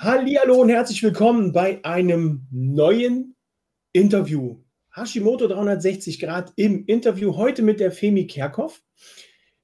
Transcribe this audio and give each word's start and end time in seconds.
Hallo 0.00 0.60
und 0.60 0.68
herzlich 0.68 1.02
willkommen 1.02 1.50
bei 1.50 1.84
einem 1.84 2.46
neuen 2.52 3.34
Interview. 3.92 4.58
Hashimoto 4.94 5.48
360 5.48 6.20
Grad 6.20 6.52
im 6.54 6.84
Interview 6.86 7.36
heute 7.36 7.62
mit 7.62 7.80
der 7.80 7.90
Femi 7.90 8.28
Kerkhoff. 8.28 8.80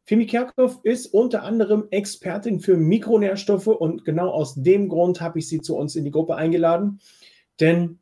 Femi 0.02 0.26
Kerkhoff 0.26 0.80
ist 0.82 1.06
unter 1.06 1.44
anderem 1.44 1.86
Expertin 1.92 2.58
für 2.58 2.76
Mikronährstoffe 2.76 3.68
und 3.68 4.04
genau 4.04 4.28
aus 4.28 4.56
dem 4.60 4.88
Grund 4.88 5.20
habe 5.20 5.38
ich 5.38 5.48
sie 5.48 5.60
zu 5.60 5.76
uns 5.76 5.94
in 5.94 6.04
die 6.04 6.10
Gruppe 6.10 6.34
eingeladen, 6.34 6.98
denn 7.60 8.00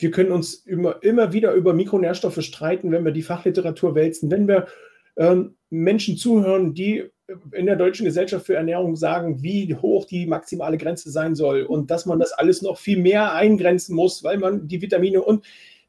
wir 0.00 0.10
können 0.10 0.32
uns 0.32 0.54
immer, 0.54 1.00
immer 1.04 1.32
wieder 1.32 1.52
über 1.52 1.74
Mikronährstoffe 1.74 2.42
streiten, 2.42 2.90
wenn 2.90 3.04
wir 3.04 3.12
die 3.12 3.22
Fachliteratur 3.22 3.94
wälzen, 3.94 4.32
wenn 4.32 4.48
wir 4.48 4.66
ähm, 5.16 5.54
Menschen 5.70 6.16
zuhören, 6.16 6.74
die 6.74 7.08
in 7.52 7.66
der 7.66 7.76
Deutschen 7.76 8.04
Gesellschaft 8.04 8.46
für 8.46 8.54
Ernährung 8.54 8.96
sagen, 8.96 9.42
wie 9.42 9.74
hoch 9.74 10.04
die 10.04 10.26
maximale 10.26 10.78
Grenze 10.78 11.10
sein 11.10 11.34
soll 11.34 11.62
und 11.62 11.90
dass 11.90 12.06
man 12.06 12.18
das 12.18 12.32
alles 12.32 12.62
noch 12.62 12.78
viel 12.78 12.98
mehr 12.98 13.34
eingrenzen 13.34 13.94
muss, 13.94 14.24
weil 14.24 14.38
man 14.38 14.68
die 14.68 14.82
Vitamine 14.82 15.22
und 15.22 15.44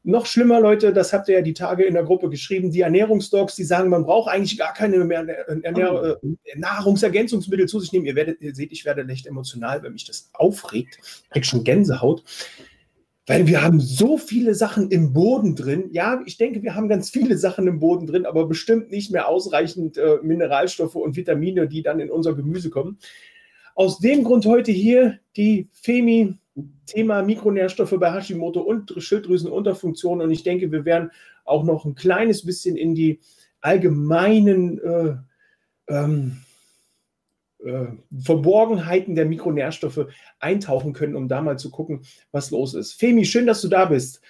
noch 0.06 0.26
schlimmer, 0.26 0.60
Leute, 0.60 0.92
das 0.92 1.14
habt 1.14 1.28
ihr 1.28 1.36
ja 1.36 1.40
die 1.40 1.54
Tage 1.54 1.84
in 1.84 1.94
der 1.94 2.04
Gruppe 2.04 2.28
geschrieben, 2.28 2.70
die 2.70 2.82
Ernährungsdocs, 2.82 3.56
die 3.56 3.64
sagen, 3.64 3.88
man 3.88 4.04
braucht 4.04 4.30
eigentlich 4.30 4.58
gar 4.58 4.74
keine 4.74 5.02
mehr 5.02 5.26
Ernähr 5.62 6.18
äh, 6.22 6.58
Nahrungsergänzungsmittel 6.58 7.66
zu 7.66 7.80
sich 7.80 7.90
nehmen. 7.90 8.04
Ihr, 8.04 8.14
werdet, 8.14 8.42
ihr 8.42 8.54
seht, 8.54 8.70
ich 8.70 8.84
werde 8.84 9.08
echt 9.10 9.26
emotional, 9.26 9.82
wenn 9.82 9.94
mich 9.94 10.04
das 10.04 10.28
aufregt. 10.34 10.98
Ich 11.00 11.30
krieg 11.30 11.46
schon 11.46 11.64
Gänsehaut. 11.64 12.22
Weil 13.26 13.46
wir 13.46 13.62
haben 13.62 13.80
so 13.80 14.18
viele 14.18 14.54
Sachen 14.54 14.90
im 14.90 15.14
Boden 15.14 15.56
drin. 15.56 15.88
Ja, 15.92 16.20
ich 16.26 16.36
denke, 16.36 16.62
wir 16.62 16.74
haben 16.74 16.88
ganz 16.88 17.08
viele 17.08 17.38
Sachen 17.38 17.66
im 17.66 17.80
Boden 17.80 18.06
drin, 18.06 18.26
aber 18.26 18.46
bestimmt 18.46 18.90
nicht 18.90 19.10
mehr 19.10 19.28
ausreichend 19.28 19.96
äh, 19.96 20.18
Mineralstoffe 20.22 20.96
und 20.96 21.16
Vitamine, 21.16 21.66
die 21.66 21.82
dann 21.82 22.00
in 22.00 22.10
unser 22.10 22.34
Gemüse 22.34 22.68
kommen. 22.68 22.98
Aus 23.74 23.98
dem 23.98 24.24
Grund 24.24 24.44
heute 24.44 24.72
hier 24.72 25.18
die 25.36 25.68
Femi, 25.72 26.34
Thema 26.86 27.22
Mikronährstoffe 27.22 27.96
bei 27.98 28.12
Hashimoto 28.12 28.60
und 28.60 28.94
Schilddrüsenunterfunktion. 28.96 30.20
Und 30.20 30.30
ich 30.30 30.42
denke, 30.42 30.70
wir 30.70 30.84
werden 30.84 31.10
auch 31.44 31.64
noch 31.64 31.84
ein 31.84 31.94
kleines 31.94 32.44
bisschen 32.44 32.76
in 32.76 32.94
die 32.94 33.20
allgemeinen 33.60 34.78
äh, 34.78 35.16
ähm, 35.88 36.43
äh, 37.64 37.86
Verborgenheiten 38.16 39.14
der 39.14 39.26
Mikronährstoffe 39.26 40.06
eintauchen 40.38 40.92
können, 40.92 41.16
um 41.16 41.28
da 41.28 41.40
mal 41.42 41.58
zu 41.58 41.70
gucken, 41.70 42.02
was 42.30 42.50
los 42.50 42.74
ist. 42.74 42.92
Femi, 42.94 43.24
schön, 43.24 43.46
dass 43.46 43.62
du 43.62 43.68
da 43.68 43.86
bist. 43.86 44.20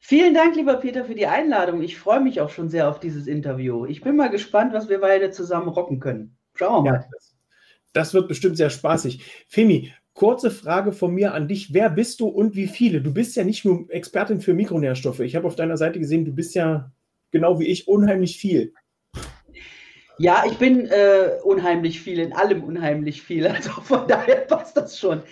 Vielen 0.00 0.34
Dank, 0.34 0.54
lieber 0.54 0.76
Peter, 0.76 1.04
für 1.04 1.14
die 1.14 1.26
Einladung. 1.26 1.82
Ich 1.82 1.98
freue 1.98 2.20
mich 2.20 2.40
auch 2.40 2.50
schon 2.50 2.68
sehr 2.68 2.88
auf 2.88 3.00
dieses 3.00 3.26
Interview. 3.26 3.84
Ich 3.84 4.00
bin 4.00 4.16
mal 4.16 4.30
gespannt, 4.30 4.72
was 4.72 4.88
wir 4.88 5.00
beide 5.00 5.30
zusammen 5.30 5.68
rocken 5.68 6.00
können. 6.00 6.36
Schauen 6.54 6.84
wir 6.84 6.92
mal. 6.92 7.00
Ja, 7.00 7.06
das, 7.10 7.36
das 7.92 8.14
wird 8.14 8.28
bestimmt 8.28 8.56
sehr 8.56 8.70
spaßig. 8.70 9.44
Femi, 9.48 9.92
kurze 10.14 10.50
Frage 10.50 10.92
von 10.92 11.12
mir 11.14 11.34
an 11.34 11.48
dich. 11.48 11.74
Wer 11.74 11.90
bist 11.90 12.20
du 12.20 12.28
und 12.28 12.54
wie 12.54 12.68
viele? 12.68 13.00
Du 13.00 13.12
bist 13.12 13.36
ja 13.36 13.44
nicht 13.44 13.64
nur 13.64 13.86
Expertin 13.88 14.40
für 14.40 14.54
Mikronährstoffe. 14.54 15.20
Ich 15.20 15.34
habe 15.34 15.46
auf 15.46 15.56
deiner 15.56 15.76
Seite 15.76 15.98
gesehen, 15.98 16.24
du 16.24 16.32
bist 16.32 16.54
ja 16.54 16.92
genau 17.30 17.58
wie 17.58 17.66
ich 17.66 17.88
unheimlich 17.88 18.38
viel. 18.38 18.74
Ja, 20.20 20.42
ich 20.44 20.58
bin 20.58 20.86
äh, 20.86 21.38
unheimlich 21.44 22.00
viel, 22.00 22.18
in 22.18 22.32
allem 22.32 22.64
unheimlich 22.64 23.22
viel. 23.22 23.46
Also 23.58 23.70
von 23.70 24.08
daher 24.08 24.36
passt 24.42 24.76
das 24.76 24.98
schon. 24.98 25.22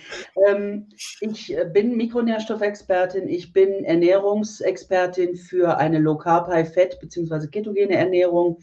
Ähm, 0.47 0.87
ich 1.19 1.55
äh, 1.55 1.65
bin 1.65 1.97
Mikronährstoffexpertin, 1.97 3.27
ich 3.27 3.51
bin 3.51 3.83
Ernährungsexpertin 3.83 5.35
für 5.35 5.77
eine 5.77 5.99
Low 5.99 6.17
Carb 6.17 6.47
High 6.47 6.73
Fat 6.73 6.99
bzw. 7.01 7.47
ketogene 7.47 7.95
Ernährung. 7.95 8.59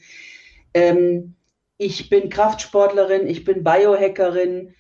Ähm, 0.73 1.35
ich 1.77 2.09
bin 2.09 2.31
Kraftsportlerin, 2.31 3.27
ich 3.27 3.45
bin 3.45 3.63
Biohackerin, 3.63 4.75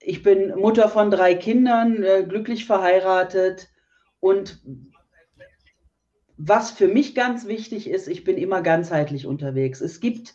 ich 0.00 0.22
bin 0.22 0.58
Mutter 0.58 0.88
von 0.88 1.10
drei 1.10 1.34
Kindern, 1.34 2.02
äh, 2.02 2.24
glücklich 2.26 2.64
verheiratet 2.64 3.68
und 4.20 4.62
was 6.36 6.70
für 6.70 6.88
mich 6.88 7.14
ganz 7.14 7.46
wichtig 7.46 7.88
ist, 7.88 8.08
ich 8.08 8.24
bin 8.24 8.36
immer 8.36 8.62
ganzheitlich 8.62 9.26
unterwegs. 9.26 9.80
Es 9.80 10.00
gibt 10.00 10.34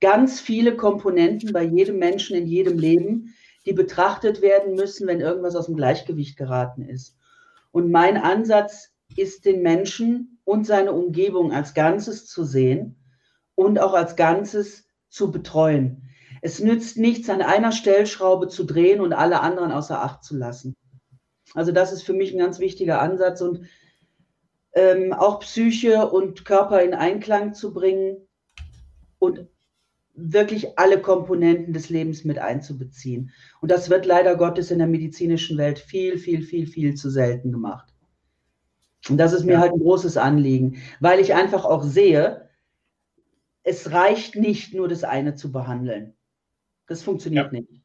ganz 0.00 0.40
viele 0.40 0.76
Komponenten 0.76 1.52
bei 1.52 1.62
jedem 1.62 1.98
Menschen 1.98 2.36
in 2.36 2.46
jedem 2.46 2.78
Leben, 2.78 3.34
die 3.66 3.72
betrachtet 3.72 4.42
werden 4.42 4.74
müssen, 4.74 5.06
wenn 5.06 5.20
irgendwas 5.20 5.56
aus 5.56 5.66
dem 5.66 5.76
Gleichgewicht 5.76 6.36
geraten 6.36 6.82
ist. 6.82 7.16
Und 7.70 7.90
mein 7.90 8.16
Ansatz 8.16 8.90
ist, 9.16 9.44
den 9.44 9.62
Menschen 9.62 10.40
und 10.44 10.66
seine 10.66 10.92
Umgebung 10.92 11.52
als 11.52 11.74
Ganzes 11.74 12.26
zu 12.26 12.44
sehen 12.44 12.96
und 13.54 13.78
auch 13.78 13.94
als 13.94 14.16
Ganzes 14.16 14.86
zu 15.08 15.30
betreuen. 15.30 16.10
Es 16.42 16.60
nützt 16.60 16.96
nichts, 16.96 17.28
an 17.28 17.42
einer 17.42 17.72
Stellschraube 17.72 18.48
zu 18.48 18.64
drehen 18.64 19.00
und 19.00 19.12
alle 19.12 19.40
anderen 19.40 19.72
außer 19.72 20.02
Acht 20.02 20.24
zu 20.24 20.36
lassen. 20.36 20.74
Also 21.54 21.72
das 21.72 21.92
ist 21.92 22.02
für 22.02 22.12
mich 22.12 22.32
ein 22.32 22.38
ganz 22.38 22.60
wichtiger 22.60 23.00
Ansatz 23.00 23.40
und 23.42 23.66
ähm, 24.74 25.12
auch 25.12 25.40
Psyche 25.40 26.10
und 26.10 26.44
Körper 26.44 26.82
in 26.82 26.94
Einklang 26.94 27.54
zu 27.54 27.72
bringen 27.72 28.16
und 29.18 29.46
wirklich 30.14 30.78
alle 30.78 31.00
Komponenten 31.00 31.72
des 31.72 31.88
Lebens 31.88 32.24
mit 32.24 32.38
einzubeziehen. 32.38 33.30
Und 33.60 33.70
das 33.70 33.90
wird 33.90 34.06
leider 34.06 34.36
Gottes 34.36 34.70
in 34.70 34.78
der 34.78 34.86
medizinischen 34.86 35.56
Welt 35.58 35.78
viel, 35.78 36.18
viel, 36.18 36.42
viel, 36.42 36.66
viel 36.66 36.94
zu 36.94 37.10
selten 37.10 37.52
gemacht. 37.52 37.92
Und 39.08 39.16
das 39.16 39.32
ist 39.32 39.44
mir 39.44 39.54
ja. 39.54 39.60
halt 39.60 39.72
ein 39.72 39.80
großes 39.80 40.16
Anliegen, 40.16 40.82
weil 41.00 41.20
ich 41.20 41.34
einfach 41.34 41.64
auch 41.64 41.82
sehe, 41.82 42.48
es 43.62 43.92
reicht 43.92 44.36
nicht 44.36 44.74
nur 44.74 44.88
das 44.88 45.04
eine 45.04 45.34
zu 45.34 45.52
behandeln. 45.52 46.14
Das 46.86 47.02
funktioniert 47.02 47.52
ja. 47.52 47.60
nicht. 47.60 47.82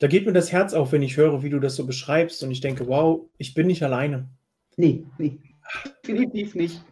Da 0.00 0.08
geht 0.08 0.26
mir 0.26 0.32
das 0.32 0.52
Herz 0.52 0.74
auf, 0.74 0.92
wenn 0.92 1.02
ich 1.02 1.16
höre, 1.16 1.42
wie 1.42 1.50
du 1.50 1.60
das 1.60 1.76
so 1.76 1.86
beschreibst 1.86 2.42
und 2.42 2.50
ich 2.50 2.60
denke, 2.60 2.86
wow, 2.88 3.30
ich 3.38 3.54
bin 3.54 3.66
nicht 3.66 3.82
alleine. 3.82 4.28
Nee, 4.76 5.06
nee. 5.18 5.38
Definitiv 6.06 6.54
nicht. 6.54 6.82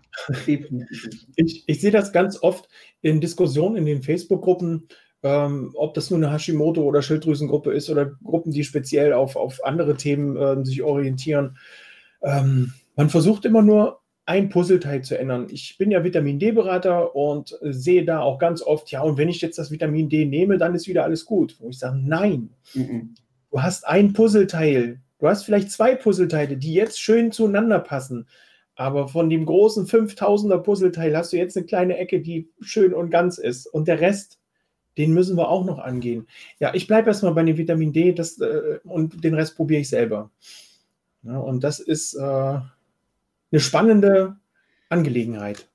Ich, 1.37 1.65
ich 1.67 1.81
sehe 1.81 1.91
das 1.91 2.13
ganz 2.13 2.43
oft 2.43 2.69
in 3.01 3.21
Diskussionen 3.21 3.77
in 3.77 3.87
den 3.87 4.03
Facebook-Gruppen, 4.03 4.89
ähm, 5.23 5.73
ob 5.75 5.95
das 5.95 6.11
nun 6.11 6.25
eine 6.25 6.35
Hashimoto- 6.35 6.83
oder 6.83 7.03
Schilddrüsengruppe 7.03 7.73
ist 7.73 7.89
oder 7.89 8.07
Gruppen, 8.25 8.53
die 8.53 8.65
speziell 8.65 9.13
auf, 9.13 9.37
auf 9.37 9.65
andere 9.65 9.97
Themen 9.97 10.37
äh, 10.37 10.65
sich 10.65 10.83
orientieren. 10.83 11.57
Ähm, 12.23 12.75
man 12.97 13.09
versucht 13.09 13.45
immer 13.45 13.63
nur 13.63 14.01
ein 14.25 14.51
Puzzleteil 14.51 15.03
zu 15.03 15.19
ändern. 15.19 15.47
Ich 15.51 15.79
bin 15.79 15.91
ja 15.91 16.05
Vitamin 16.05 16.39
D-Berater 16.39 17.17
und 17.17 17.59
sehe 17.63 18.05
da 18.05 18.21
auch 18.21 18.39
ganz 18.39 18.63
oft, 18.63 18.91
ja, 18.91 19.03
und 19.03 19.17
wenn 19.17 19.29
ich 19.29 19.41
jetzt 19.41 19.59
das 19.59 19.71
Vitamin 19.71 20.09
D 20.09 20.27
nehme, 20.27 20.59
dann 20.59 20.75
ist 20.75 20.87
wieder 20.87 21.05
alles 21.05 21.25
gut. 21.25 21.57
Wo 21.59 21.69
ich 21.69 21.79
sage, 21.79 21.99
nein, 22.01 22.51
mhm. 22.75 23.15
du 23.51 23.63
hast 23.63 23.87
ein 23.87 24.13
Puzzleteil, 24.13 25.01
du 25.19 25.29
hast 25.29 25.45
vielleicht 25.45 25.73
zwei 25.73 25.97
Puzzleteile, 25.97 26.57
die 26.57 26.75
jetzt 26.75 27.01
schön 27.01 27.33
zueinander 27.33 27.81
passen. 27.81 28.29
Aber 28.75 29.09
von 29.09 29.29
dem 29.29 29.45
großen 29.45 29.87
5000er 29.87 30.59
Puzzleteil 30.59 31.17
hast 31.17 31.33
du 31.33 31.37
jetzt 31.37 31.57
eine 31.57 31.67
kleine 31.67 31.99
Ecke, 31.99 32.21
die 32.21 32.49
schön 32.61 32.95
und 32.95 33.11
ganz 33.11 33.39
ist. 33.39 33.67
Und 33.67 33.87
der 33.87 34.01
Rest, 34.01 34.39
den 34.97 35.13
müssen 35.13 35.37
wir 35.37 35.49
auch 35.49 35.65
noch 35.65 35.79
angehen. 35.79 36.27
Ja, 36.59 36.75
ich 36.75 36.87
bleibe 36.87 37.09
erstmal 37.09 37.35
bei 37.35 37.43
dem 37.43 37.57
Vitamin 37.57 37.93
D 37.93 38.13
das, 38.13 38.39
äh, 38.41 38.79
und 38.85 39.23
den 39.23 39.35
Rest 39.35 39.57
probiere 39.57 39.83
ich 39.83 39.89
selber. 39.89 40.31
Ja, 41.23 41.39
und 41.39 41.63
das 41.63 41.81
ist 41.81 42.15
äh, 42.15 42.21
eine 42.21 43.61
spannende 43.61 44.37
Angelegenheit. 44.89 45.69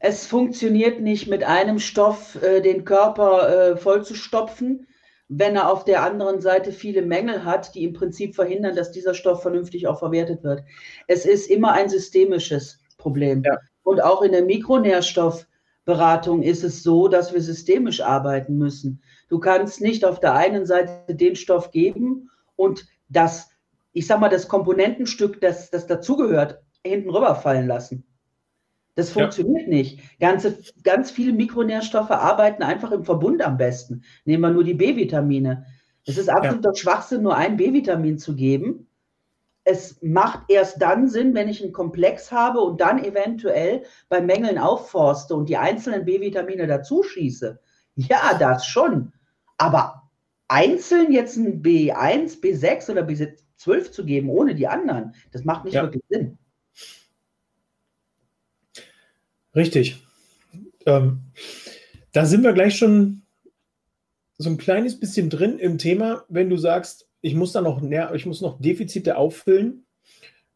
Es 0.00 0.26
funktioniert 0.26 1.00
nicht 1.00 1.28
mit 1.28 1.44
einem 1.44 1.78
Stoff, 1.78 2.40
äh, 2.42 2.60
den 2.60 2.84
Körper 2.84 3.72
äh, 3.72 3.76
vollzustopfen 3.76 4.87
wenn 5.28 5.56
er 5.56 5.70
auf 5.70 5.84
der 5.84 6.02
anderen 6.02 6.40
Seite 6.40 6.72
viele 6.72 7.02
Mängel 7.02 7.44
hat, 7.44 7.74
die 7.74 7.84
im 7.84 7.92
Prinzip 7.92 8.34
verhindern, 8.34 8.74
dass 8.74 8.92
dieser 8.92 9.14
Stoff 9.14 9.42
vernünftig 9.42 9.86
auch 9.86 9.98
verwertet 9.98 10.42
wird. 10.42 10.62
Es 11.06 11.26
ist 11.26 11.50
immer 11.50 11.72
ein 11.72 11.90
systemisches 11.90 12.80
Problem. 12.96 13.42
Ja. 13.44 13.58
Und 13.82 14.02
auch 14.02 14.22
in 14.22 14.32
der 14.32 14.42
Mikronährstoffberatung 14.42 16.42
ist 16.42 16.64
es 16.64 16.82
so, 16.82 17.08
dass 17.08 17.34
wir 17.34 17.42
systemisch 17.42 18.00
arbeiten 18.00 18.56
müssen. 18.56 19.02
Du 19.28 19.38
kannst 19.38 19.82
nicht 19.82 20.04
auf 20.04 20.18
der 20.18 20.34
einen 20.34 20.64
Seite 20.64 21.14
den 21.14 21.36
Stoff 21.36 21.70
geben 21.70 22.30
und 22.56 22.86
das, 23.08 23.50
ich 23.92 24.06
sag 24.06 24.20
mal, 24.20 24.30
das 24.30 24.48
Komponentenstück, 24.48 25.40
das, 25.40 25.70
das 25.70 25.86
dazugehört, 25.86 26.62
hinten 26.84 27.10
rüberfallen 27.10 27.66
lassen. 27.66 28.07
Das 28.98 29.10
funktioniert 29.12 29.68
ja. 29.68 29.68
nicht. 29.68 30.00
Ganze, 30.18 30.58
ganz 30.82 31.12
viele 31.12 31.32
Mikronährstoffe 31.32 32.10
arbeiten 32.10 32.64
einfach 32.64 32.90
im 32.90 33.04
Verbund 33.04 33.42
am 33.42 33.56
besten. 33.56 34.02
Nehmen 34.24 34.42
wir 34.42 34.50
nur 34.50 34.64
die 34.64 34.74
B-Vitamine. 34.74 35.66
Es 36.04 36.18
ist 36.18 36.28
absoluter 36.28 36.70
ja. 36.70 36.74
Schwachsinn, 36.74 37.22
nur 37.22 37.36
ein 37.36 37.56
B-Vitamin 37.56 38.18
zu 38.18 38.34
geben. 38.34 38.88
Es 39.62 40.02
macht 40.02 40.50
erst 40.50 40.82
dann 40.82 41.06
Sinn, 41.06 41.32
wenn 41.32 41.48
ich 41.48 41.62
einen 41.62 41.72
Komplex 41.72 42.32
habe 42.32 42.58
und 42.58 42.80
dann 42.80 43.04
eventuell 43.04 43.84
bei 44.08 44.20
Mängeln 44.20 44.58
aufforste 44.58 45.36
und 45.36 45.48
die 45.48 45.58
einzelnen 45.58 46.04
B-Vitamine 46.04 46.66
dazu 46.66 47.04
schieße. 47.04 47.60
Ja, 47.94 48.36
das 48.36 48.66
schon. 48.66 49.12
Aber 49.58 50.10
einzeln 50.48 51.12
jetzt 51.12 51.36
ein 51.36 51.62
B1, 51.62 52.40
B6 52.40 52.90
oder 52.90 53.02
B12 53.02 53.92
zu 53.92 54.04
geben, 54.04 54.28
ohne 54.28 54.56
die 54.56 54.66
anderen, 54.66 55.14
das 55.30 55.44
macht 55.44 55.66
nicht 55.66 55.74
ja. 55.74 55.82
wirklich 55.82 56.02
Sinn. 56.08 56.36
Richtig. 59.54 60.02
Ähm, 60.86 61.20
da 62.12 62.24
sind 62.24 62.42
wir 62.42 62.52
gleich 62.52 62.76
schon 62.76 63.22
so 64.38 64.48
ein 64.48 64.58
kleines 64.58 64.98
bisschen 64.98 65.30
drin 65.30 65.58
im 65.58 65.78
Thema, 65.78 66.24
wenn 66.28 66.48
du 66.48 66.56
sagst, 66.56 67.08
ich 67.20 67.34
muss 67.34 67.52
da 67.52 67.60
noch, 67.60 67.82
ich 68.14 68.26
muss 68.26 68.40
noch 68.40 68.60
Defizite 68.60 69.16
auffüllen. 69.16 69.84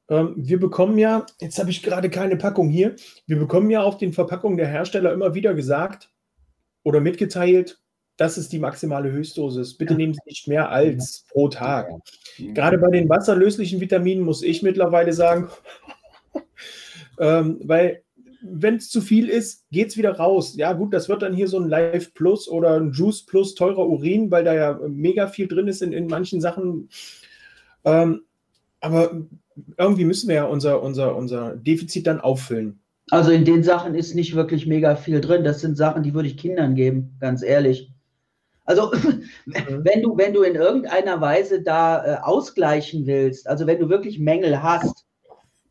Ähm, 0.09 0.35
wir 0.37 0.61
bekommen 0.61 0.99
ja, 0.99 1.27
jetzt 1.41 1.59
habe 1.59 1.71
ich 1.71 1.83
gerade 1.83 2.09
keine 2.09 2.37
Packung 2.37 2.69
hier, 2.69 2.94
wir 3.27 3.39
bekommen 3.39 3.71
ja 3.71 3.83
auf 3.83 3.99
den 3.99 4.12
Verpackungen 4.12 4.56
der 4.56 4.69
Hersteller 4.69 5.12
immer 5.12 5.35
wieder 5.35 5.55
gesagt 5.55 6.11
oder 6.85 7.00
mitgeteilt, 7.00 7.83
das 8.17 8.39
ist 8.39 8.53
die 8.53 8.59
maximale 8.59 9.11
Höchstdosis. 9.11 9.77
Bitte 9.77 9.94
nehmen 9.94 10.15
Sie 10.15 10.21
nicht 10.27 10.47
mehr 10.47 10.71
als 10.71 11.25
pro 11.31 11.49
Tag. 11.49 11.91
Gerade 12.39 12.79
bei 12.79 12.91
den 12.91 13.09
wasserlöslichen 13.09 13.81
Vitaminen 13.81 14.23
muss 14.23 14.43
ich 14.43 14.62
mittlerweile 14.62 15.12
sagen, 15.12 15.49
ähm, 17.19 17.59
weil 17.65 18.03
wenn 18.43 18.77
es 18.77 18.91
zu 18.91 19.00
viel 19.00 19.29
ist, 19.29 19.65
geht 19.71 19.89
es 19.89 19.97
wieder 19.97 20.17
raus. 20.17 20.56
Ja, 20.56 20.73
gut, 20.73 20.93
das 20.93 21.09
wird 21.09 21.23
dann 21.23 21.35
hier 21.35 21.49
so 21.49 21.59
ein 21.59 21.69
Live 21.69 22.12
Plus 22.15 22.49
oder 22.49 22.77
ein 22.77 22.93
Juice 22.93 23.25
Plus 23.25 23.55
teurer 23.55 23.87
Urin, 23.89 24.31
weil 24.31 24.44
da 24.44 24.55
ja 24.55 24.81
mega 24.89 25.29
viel 25.29 25.49
drin 25.49 25.69
ist 25.69 25.83
in, 25.83 25.93
in 25.93 26.06
manchen 26.06 26.41
Sachen. 26.41 26.89
Ähm, 27.85 28.23
aber 28.81 29.23
irgendwie 29.79 30.05
müssen 30.05 30.29
wir 30.29 30.37
ja 30.37 30.44
unser, 30.44 30.83
unser, 30.83 31.17
unser 31.17 31.56
Defizit 31.56 32.06
dann 32.06 32.21
auffüllen. 32.21 32.81
Also 33.11 33.31
in 33.31 33.44
den 33.44 33.62
Sachen 33.62 33.94
ist 33.94 34.15
nicht 34.15 34.35
wirklich 34.35 34.67
mega 34.67 34.97
viel 34.97 35.21
drin. 35.21 35.44
Das 35.44 35.61
sind 35.61 35.77
Sachen, 35.77 36.03
die 36.03 36.15
würde 36.15 36.29
ich 36.29 36.37
Kindern 36.37 36.75
geben, 36.75 37.17
ganz 37.21 37.43
ehrlich. 37.43 37.93
Also 38.65 38.93
mhm. 38.93 39.25
wenn 39.85 40.03
du, 40.03 40.17
wenn 40.17 40.33
du 40.33 40.43
in 40.43 40.55
irgendeiner 40.55 41.21
Weise 41.21 41.62
da 41.62 42.05
äh, 42.05 42.17
ausgleichen 42.23 43.06
willst, 43.06 43.47
also 43.47 43.67
wenn 43.67 43.81
du 43.81 43.89
wirklich 43.89 44.19
Mängel 44.19 44.62
hast, 44.62 45.06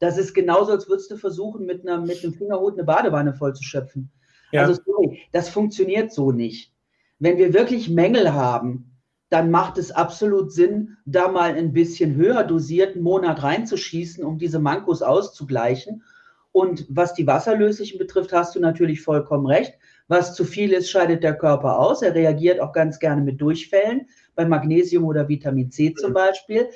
das 0.01 0.17
ist 0.17 0.33
genauso, 0.33 0.71
als 0.71 0.89
würdest 0.89 1.11
du 1.11 1.15
versuchen, 1.15 1.65
mit, 1.65 1.87
einer, 1.87 2.01
mit 2.01 2.23
einem 2.23 2.33
Fingerhut 2.33 2.73
eine 2.73 2.83
Badewanne 2.83 3.33
voll 3.35 3.53
zu 3.53 3.63
schöpfen. 3.63 4.11
Ja. 4.51 4.63
Also 4.63 4.81
sorry, 4.83 5.21
das 5.31 5.47
funktioniert 5.47 6.11
so 6.11 6.31
nicht. 6.31 6.73
Wenn 7.19 7.37
wir 7.37 7.53
wirklich 7.53 7.87
Mängel 7.87 8.33
haben, 8.33 8.97
dann 9.29 9.51
macht 9.51 9.77
es 9.77 9.91
absolut 9.91 10.51
Sinn, 10.51 10.97
da 11.05 11.27
mal 11.27 11.55
ein 11.55 11.71
bisschen 11.71 12.15
höher 12.15 12.43
dosierten 12.43 13.03
Monat 13.03 13.43
reinzuschießen, 13.43 14.25
um 14.25 14.39
diese 14.39 14.57
Mankos 14.57 15.03
auszugleichen. 15.03 16.03
Und 16.51 16.85
was 16.89 17.13
die 17.13 17.27
Wasserlöslichen 17.27 17.99
betrifft, 17.99 18.33
hast 18.33 18.55
du 18.55 18.59
natürlich 18.59 19.01
vollkommen 19.01 19.45
recht. 19.45 19.75
Was 20.07 20.33
zu 20.33 20.45
viel 20.45 20.73
ist, 20.73 20.89
scheidet 20.89 21.23
der 21.23 21.37
Körper 21.37 21.77
aus. 21.77 22.01
Er 22.01 22.15
reagiert 22.15 22.59
auch 22.59 22.73
ganz 22.73 22.97
gerne 22.97 23.21
mit 23.21 23.39
Durchfällen, 23.39 24.07
bei 24.35 24.45
Magnesium 24.45 25.05
oder 25.05 25.29
Vitamin 25.29 25.71
C 25.71 25.93
zum 25.93 26.11
Beispiel. 26.11 26.69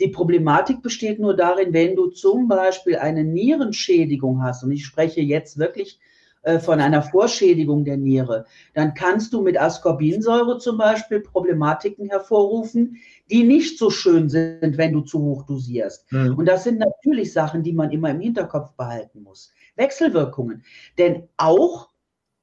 Die 0.00 0.08
Problematik 0.08 0.82
besteht 0.82 1.18
nur 1.20 1.36
darin, 1.36 1.72
wenn 1.72 1.96
du 1.96 2.08
zum 2.08 2.48
Beispiel 2.48 2.96
eine 2.96 3.24
Nierenschädigung 3.24 4.42
hast, 4.42 4.64
und 4.64 4.72
ich 4.72 4.84
spreche 4.84 5.20
jetzt 5.20 5.58
wirklich 5.58 6.00
äh, 6.42 6.58
von 6.58 6.80
einer 6.80 7.02
Vorschädigung 7.02 7.84
der 7.84 7.96
Niere, 7.96 8.46
dann 8.74 8.94
kannst 8.94 9.32
du 9.32 9.42
mit 9.42 9.60
Ascorbinsäure 9.60 10.58
zum 10.58 10.76
Beispiel 10.76 11.20
Problematiken 11.20 12.08
hervorrufen, 12.08 12.96
die 13.30 13.44
nicht 13.44 13.78
so 13.78 13.90
schön 13.90 14.28
sind, 14.28 14.76
wenn 14.76 14.92
du 14.92 15.02
zu 15.02 15.20
hoch 15.20 15.44
dosierst. 15.46 16.10
Mhm. 16.10 16.34
Und 16.34 16.46
das 16.46 16.64
sind 16.64 16.80
natürlich 16.80 17.32
Sachen, 17.32 17.62
die 17.62 17.72
man 17.72 17.92
immer 17.92 18.10
im 18.10 18.20
Hinterkopf 18.20 18.72
behalten 18.72 19.22
muss. 19.22 19.52
Wechselwirkungen. 19.76 20.64
Denn 20.98 21.28
auch 21.36 21.90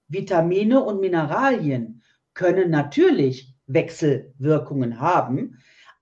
Vitamine 0.07 0.81
und 0.81 1.01
Mineralien 1.01 2.01
können 2.33 2.71
natürlich 2.71 3.53
Wechselwirkungen 3.67 5.01
haben. 5.01 5.57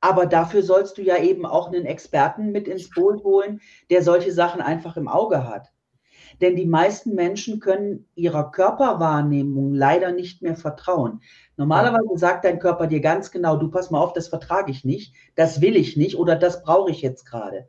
Aber 0.07 0.25
dafür 0.25 0.63
sollst 0.63 0.97
du 0.97 1.01
ja 1.01 1.17
eben 1.17 1.45
auch 1.45 1.67
einen 1.67 1.85
Experten 1.85 2.53
mit 2.53 2.69
ins 2.69 2.89
Boot 2.89 3.25
holen, 3.25 3.59
der 3.89 4.01
solche 4.01 4.31
Sachen 4.31 4.61
einfach 4.61 4.95
im 4.95 5.09
Auge 5.09 5.45
hat. 5.49 5.67
Denn 6.39 6.55
die 6.55 6.65
meisten 6.65 7.13
Menschen 7.13 7.59
können 7.59 8.07
ihrer 8.15 8.49
Körperwahrnehmung 8.51 9.73
leider 9.73 10.13
nicht 10.13 10.41
mehr 10.41 10.55
vertrauen. 10.55 11.19
Normalerweise 11.57 12.17
sagt 12.17 12.45
dein 12.45 12.59
Körper 12.59 12.87
dir 12.87 13.01
ganz 13.01 13.31
genau, 13.31 13.57
du 13.57 13.69
pass 13.69 13.91
mal 13.91 13.99
auf, 13.99 14.13
das 14.13 14.29
vertrage 14.29 14.71
ich 14.71 14.85
nicht, 14.85 15.13
das 15.35 15.59
will 15.59 15.75
ich 15.75 15.97
nicht 15.97 16.17
oder 16.17 16.37
das 16.37 16.63
brauche 16.63 16.89
ich 16.89 17.01
jetzt 17.01 17.25
gerade. 17.25 17.67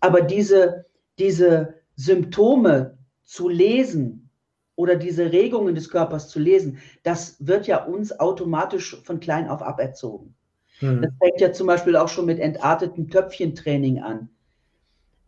Aber 0.00 0.22
diese, 0.22 0.86
diese 1.20 1.74
Symptome 1.94 2.98
zu 3.22 3.48
lesen 3.48 4.28
oder 4.74 4.96
diese 4.96 5.30
Regungen 5.30 5.76
des 5.76 5.88
Körpers 5.88 6.30
zu 6.30 6.40
lesen, 6.40 6.78
das 7.04 7.36
wird 7.38 7.68
ja 7.68 7.84
uns 7.84 8.18
automatisch 8.18 9.00
von 9.04 9.20
klein 9.20 9.48
auf 9.48 9.62
aberzogen. 9.62 10.34
Mhm. 10.80 11.02
Das 11.02 11.12
fängt 11.20 11.40
ja 11.40 11.52
zum 11.52 11.66
Beispiel 11.66 11.96
auch 11.96 12.08
schon 12.08 12.26
mit 12.26 12.38
entartetem 12.38 13.08
Töpfchentraining 13.08 14.00
an. 14.00 14.28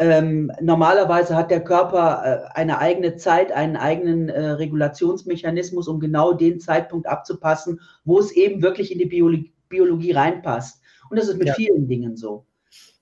Ähm, 0.00 0.52
normalerweise 0.60 1.34
hat 1.34 1.50
der 1.50 1.64
Körper 1.64 2.22
äh, 2.52 2.56
eine 2.56 2.78
eigene 2.78 3.16
Zeit, 3.16 3.50
einen 3.50 3.76
eigenen 3.76 4.28
äh, 4.28 4.50
Regulationsmechanismus, 4.50 5.88
um 5.88 5.98
genau 5.98 6.32
den 6.32 6.60
Zeitpunkt 6.60 7.08
abzupassen, 7.08 7.80
wo 8.04 8.20
es 8.20 8.30
eben 8.30 8.62
wirklich 8.62 8.92
in 8.92 9.00
die 9.00 9.06
Biologie, 9.06 9.52
Biologie 9.68 10.12
reinpasst. 10.12 10.80
Und 11.10 11.18
das 11.18 11.28
ist 11.28 11.38
mit 11.38 11.48
ja. 11.48 11.54
vielen 11.54 11.88
Dingen 11.88 12.16
so. 12.16 12.46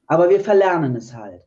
Aber 0.06 0.30
wir 0.30 0.40
verlernen 0.40 0.96
es 0.96 1.14
halt. 1.14 1.42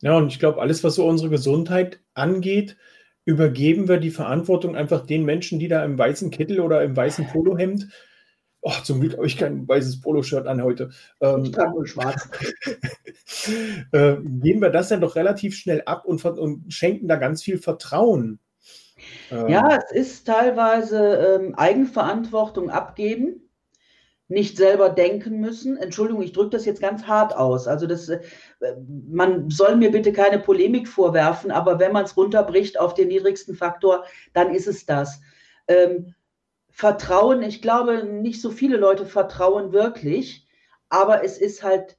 Ja, 0.00 0.16
und 0.16 0.28
ich 0.28 0.38
glaube, 0.38 0.60
alles, 0.60 0.82
was 0.84 0.94
so 0.94 1.06
unsere 1.06 1.30
Gesundheit 1.30 2.00
angeht, 2.14 2.76
übergeben 3.24 3.88
wir 3.88 3.98
die 3.98 4.10
Verantwortung 4.10 4.76
einfach 4.76 5.04
den 5.04 5.24
Menschen, 5.24 5.58
die 5.58 5.68
da 5.68 5.84
im 5.84 5.98
weißen 5.98 6.30
Kittel 6.30 6.60
oder 6.60 6.82
im 6.82 6.96
weißen 6.96 7.26
Polohemd 7.26 7.88
Oh, 8.68 8.82
zum 8.82 9.00
Glück 9.00 9.12
habe 9.12 9.28
ich 9.28 9.36
kein 9.36 9.68
weißes 9.68 10.00
Poloshirt 10.00 10.48
an 10.48 10.60
heute. 10.60 10.90
Ähm, 11.20 11.44
ich 11.44 11.52
trage 11.52 11.70
nur 11.70 11.86
schwarz. 11.86 12.28
äh, 13.92 14.16
geben 14.16 14.60
wir 14.60 14.70
das 14.70 14.88
dann 14.88 15.00
doch 15.00 15.14
relativ 15.14 15.54
schnell 15.54 15.82
ab 15.86 16.04
und, 16.04 16.24
und 16.24 16.72
schenken 16.72 17.06
da 17.06 17.14
ganz 17.14 17.44
viel 17.44 17.58
Vertrauen. 17.58 18.40
Ähm, 19.30 19.46
ja, 19.46 19.78
es 19.78 19.92
ist 19.92 20.26
teilweise 20.26 20.98
ähm, 20.98 21.54
Eigenverantwortung 21.54 22.68
abgeben, 22.68 23.48
nicht 24.26 24.56
selber 24.56 24.88
denken 24.88 25.38
müssen. 25.38 25.76
Entschuldigung, 25.76 26.22
ich 26.22 26.32
drücke 26.32 26.50
das 26.50 26.64
jetzt 26.64 26.80
ganz 26.80 27.04
hart 27.04 27.36
aus. 27.36 27.68
Also 27.68 27.86
das, 27.86 28.08
äh, 28.08 28.20
man 29.06 29.48
soll 29.48 29.76
mir 29.76 29.92
bitte 29.92 30.12
keine 30.12 30.40
Polemik 30.40 30.88
vorwerfen, 30.88 31.52
aber 31.52 31.78
wenn 31.78 31.92
man 31.92 32.04
es 32.04 32.16
runterbricht 32.16 32.80
auf 32.80 32.94
den 32.94 33.06
niedrigsten 33.06 33.54
Faktor, 33.54 34.06
dann 34.32 34.52
ist 34.52 34.66
es 34.66 34.86
das. 34.86 35.20
Ähm, 35.68 36.16
Vertrauen, 36.76 37.42
ich 37.42 37.62
glaube, 37.62 38.04
nicht 38.04 38.42
so 38.42 38.50
viele 38.50 38.76
Leute 38.76 39.06
vertrauen 39.06 39.72
wirklich, 39.72 40.46
aber 40.90 41.24
es 41.24 41.38
ist 41.38 41.62
halt 41.62 41.96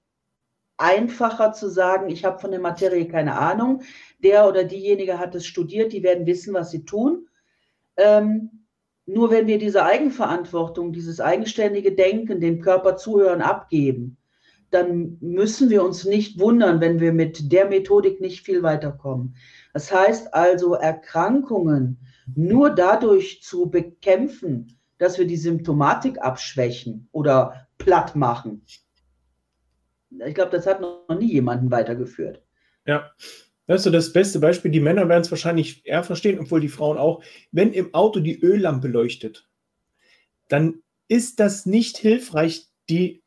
einfacher 0.77 1.51
zu 1.51 1.67
sagen, 1.67 2.12
ich 2.12 2.24
habe 2.24 2.38
von 2.38 2.51
der 2.51 2.60
Materie 2.60 3.07
keine 3.07 3.39
Ahnung, 3.39 3.81
der 4.19 4.48
oder 4.48 4.63
diejenige 4.65 5.17
hat 5.17 5.34
es 5.34 5.48
studiert, 5.48 5.93
die 5.93 6.03
werden 6.03 6.27
wissen, 6.27 6.53
was 6.53 6.69
sie 6.69 6.86
tun. 6.86 7.27
Ähm, 7.96 8.67
nur 9.07 9.31
wenn 9.31 9.48
wir 9.48 9.57
diese 9.57 9.84
Eigenverantwortung, 9.84 10.93
dieses 10.93 11.19
eigenständige 11.19 11.93
Denken, 11.96 12.39
dem 12.39 12.62
Körper 12.62 12.98
zuhören, 12.98 13.41
abgeben, 13.41 14.17
dann 14.69 15.17
müssen 15.22 15.72
wir 15.72 15.84
uns 15.84 16.05
nicht 16.05 16.39
wundern, 16.39 16.81
wenn 16.81 17.00
wir 17.00 17.13
mit 17.13 17.51
der 17.51 17.65
Methodik 17.65 18.22
nicht 18.22 18.46
viel 18.46 18.62
weiterkommen. 18.62 19.38
Das 19.74 19.91
heißt 19.91 20.36
also, 20.36 20.75
Erkrankungen 20.75 21.98
nur 22.36 22.69
dadurch 22.69 23.41
zu 23.41 23.69
bekämpfen, 23.69 24.79
dass 24.98 25.17
wir 25.17 25.25
die 25.25 25.38
Symptomatik 25.38 26.19
abschwächen 26.19 27.07
oder 27.12 27.67
platt 27.77 28.15
machen. 28.15 28.63
Ich 30.25 30.36
glaube, 30.36 30.51
das 30.51 30.65
hat 30.65 30.81
noch 30.81 31.07
nie 31.17 31.31
jemanden 31.31 31.72
weitergeführt. 31.72 32.43
Ja. 32.86 33.12
Das 33.67 33.81
ist 33.81 33.84
so 33.84 33.91
das 33.91 34.13
beste 34.13 34.39
Beispiel. 34.39 34.72
Die 34.72 34.79
Männer 34.79 35.10
werden 35.10 35.22
es 35.22 35.29
wahrscheinlich 35.31 35.86
eher 35.86 36.03
verstehen, 36.03 36.39
obwohl 36.39 36.62
die 36.62 36.69
Frauen 36.69 36.98
auch. 36.98 37.22
Wenn 37.51 37.74
im 37.74 37.93
Auto 37.93 38.22
die 38.22 38.39
Öllampe 38.41 38.88
leuchtet, 38.88 39.50
dann 40.48 40.81
ist 41.10 41.41
das 41.41 41.65
nicht 41.65 41.98
hilfreich, 41.98 42.67
die 42.89 43.24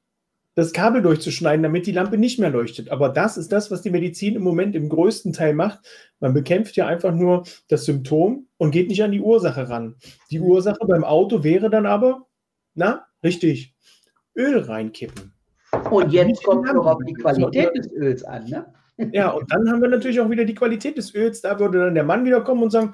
das 0.61 0.73
Kabel 0.73 1.03
durchzuschneiden, 1.03 1.63
damit 1.63 1.87
die 1.87 1.93
Lampe 1.93 2.19
nicht 2.19 2.39
mehr 2.39 2.51
leuchtet. 2.51 2.91
Aber 2.91 3.09
das 3.09 3.37
ist 3.37 3.51
das, 3.51 3.71
was 3.71 3.83
die 3.83 3.91
Medizin 3.91 4.37
im 4.37 4.43
Moment 4.43 4.77
im 4.77 4.89
größten 4.89 5.33
Teil 5.33 5.55
macht. 5.55 5.81
Man 6.21 6.35
bekämpft 6.35 6.77
ja 6.77 6.87
einfach 6.87 7.15
nur 7.15 7.45
das 7.69 7.85
Symptom 7.85 8.47
und 8.59 8.71
geht 8.71 8.89
nicht 8.89 9.03
an 9.03 9.13
die 9.13 9.21
Ursache 9.21 9.69
ran. 9.69 9.97
Die 10.31 10.39
mhm. 10.39 10.47
Ursache 10.47 10.87
beim 10.87 11.05
Auto 11.05 11.43
wäre 11.43 11.71
dann 11.71 11.87
aber, 11.87 12.27
na, 12.75 13.07
richtig, 13.25 13.75
Öl 14.37 14.59
reinkippen. 14.59 15.33
Und 15.91 16.13
jetzt 16.13 16.45
kommt 16.45 16.73
noch 16.73 16.87
auf 16.87 16.99
die 17.07 17.15
Qualität 17.15 17.71
des 17.75 17.93
Öls 17.93 18.25
an, 18.25 18.45
ne? 18.47 18.67
Ja, 19.13 19.31
und 19.31 19.51
dann 19.51 19.71
haben 19.71 19.81
wir 19.81 19.89
natürlich 19.89 20.21
auch 20.21 20.29
wieder 20.29 20.45
die 20.45 20.55
Qualität 20.55 20.99
des 20.99 21.15
Öls. 21.15 21.41
Da 21.41 21.59
würde 21.59 21.79
dann 21.79 21.95
der 21.95 22.05
Mann 22.05 22.27
wieder 22.27 22.43
kommen 22.43 22.63
und 22.63 22.71
sagen, 22.71 22.93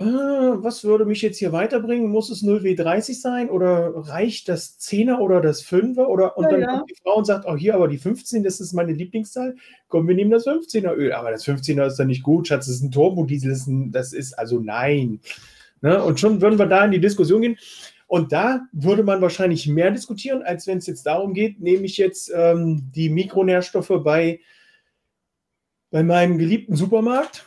äh, 0.00 0.04
was 0.04 0.84
würde 0.84 1.04
mich 1.04 1.22
jetzt 1.22 1.38
hier 1.38 1.50
weiterbringen? 1.50 2.08
Muss 2.08 2.30
es 2.30 2.44
0W30 2.44 3.20
sein 3.20 3.50
oder 3.50 3.92
reicht 3.96 4.48
das 4.48 4.78
10er 4.78 5.18
oder 5.18 5.40
das 5.40 5.64
5er? 5.64 6.04
Oder, 6.04 6.38
und 6.38 6.44
ja, 6.44 6.50
dann 6.50 6.60
ja. 6.60 6.66
kommt 6.68 6.90
die 6.90 6.96
Frau 7.02 7.16
und 7.16 7.24
sagt, 7.24 7.46
auch 7.46 7.54
oh, 7.54 7.56
hier, 7.56 7.74
aber 7.74 7.88
die 7.88 7.98
15, 7.98 8.44
das 8.44 8.60
ist 8.60 8.72
meine 8.72 8.92
Lieblingszahl. 8.92 9.56
Komm, 9.88 10.06
wir 10.06 10.14
nehmen 10.14 10.30
das 10.30 10.46
15er 10.46 10.94
Öl. 10.94 11.12
Aber 11.12 11.32
das 11.32 11.44
15er 11.44 11.88
ist 11.88 11.96
dann 11.96 12.06
nicht 12.06 12.22
gut, 12.22 12.46
Schatz, 12.46 12.66
das 12.66 12.76
ist 12.76 12.82
ein 12.82 12.92
Turbodiesel, 12.92 13.50
das 13.50 13.58
ist, 13.58 13.66
ein, 13.66 13.90
das 13.90 14.12
ist 14.12 14.38
also 14.38 14.60
nein. 14.60 15.20
Ne? 15.80 16.00
Und 16.02 16.20
schon 16.20 16.40
würden 16.40 16.60
wir 16.60 16.66
da 16.66 16.84
in 16.84 16.92
die 16.92 17.00
Diskussion 17.00 17.42
gehen. 17.42 17.58
Und 18.06 18.32
da 18.32 18.68
würde 18.70 19.02
man 19.02 19.20
wahrscheinlich 19.20 19.66
mehr 19.66 19.90
diskutieren, 19.90 20.42
als 20.42 20.68
wenn 20.68 20.78
es 20.78 20.86
jetzt 20.86 21.06
darum 21.06 21.34
geht, 21.34 21.60
nehme 21.60 21.84
ich 21.84 21.96
jetzt 21.96 22.32
ähm, 22.32 22.90
die 22.94 23.10
Mikronährstoffe 23.10 23.92
bei, 24.04 24.38
bei 25.90 26.04
meinem 26.04 26.38
geliebten 26.38 26.76
Supermarkt. 26.76 27.44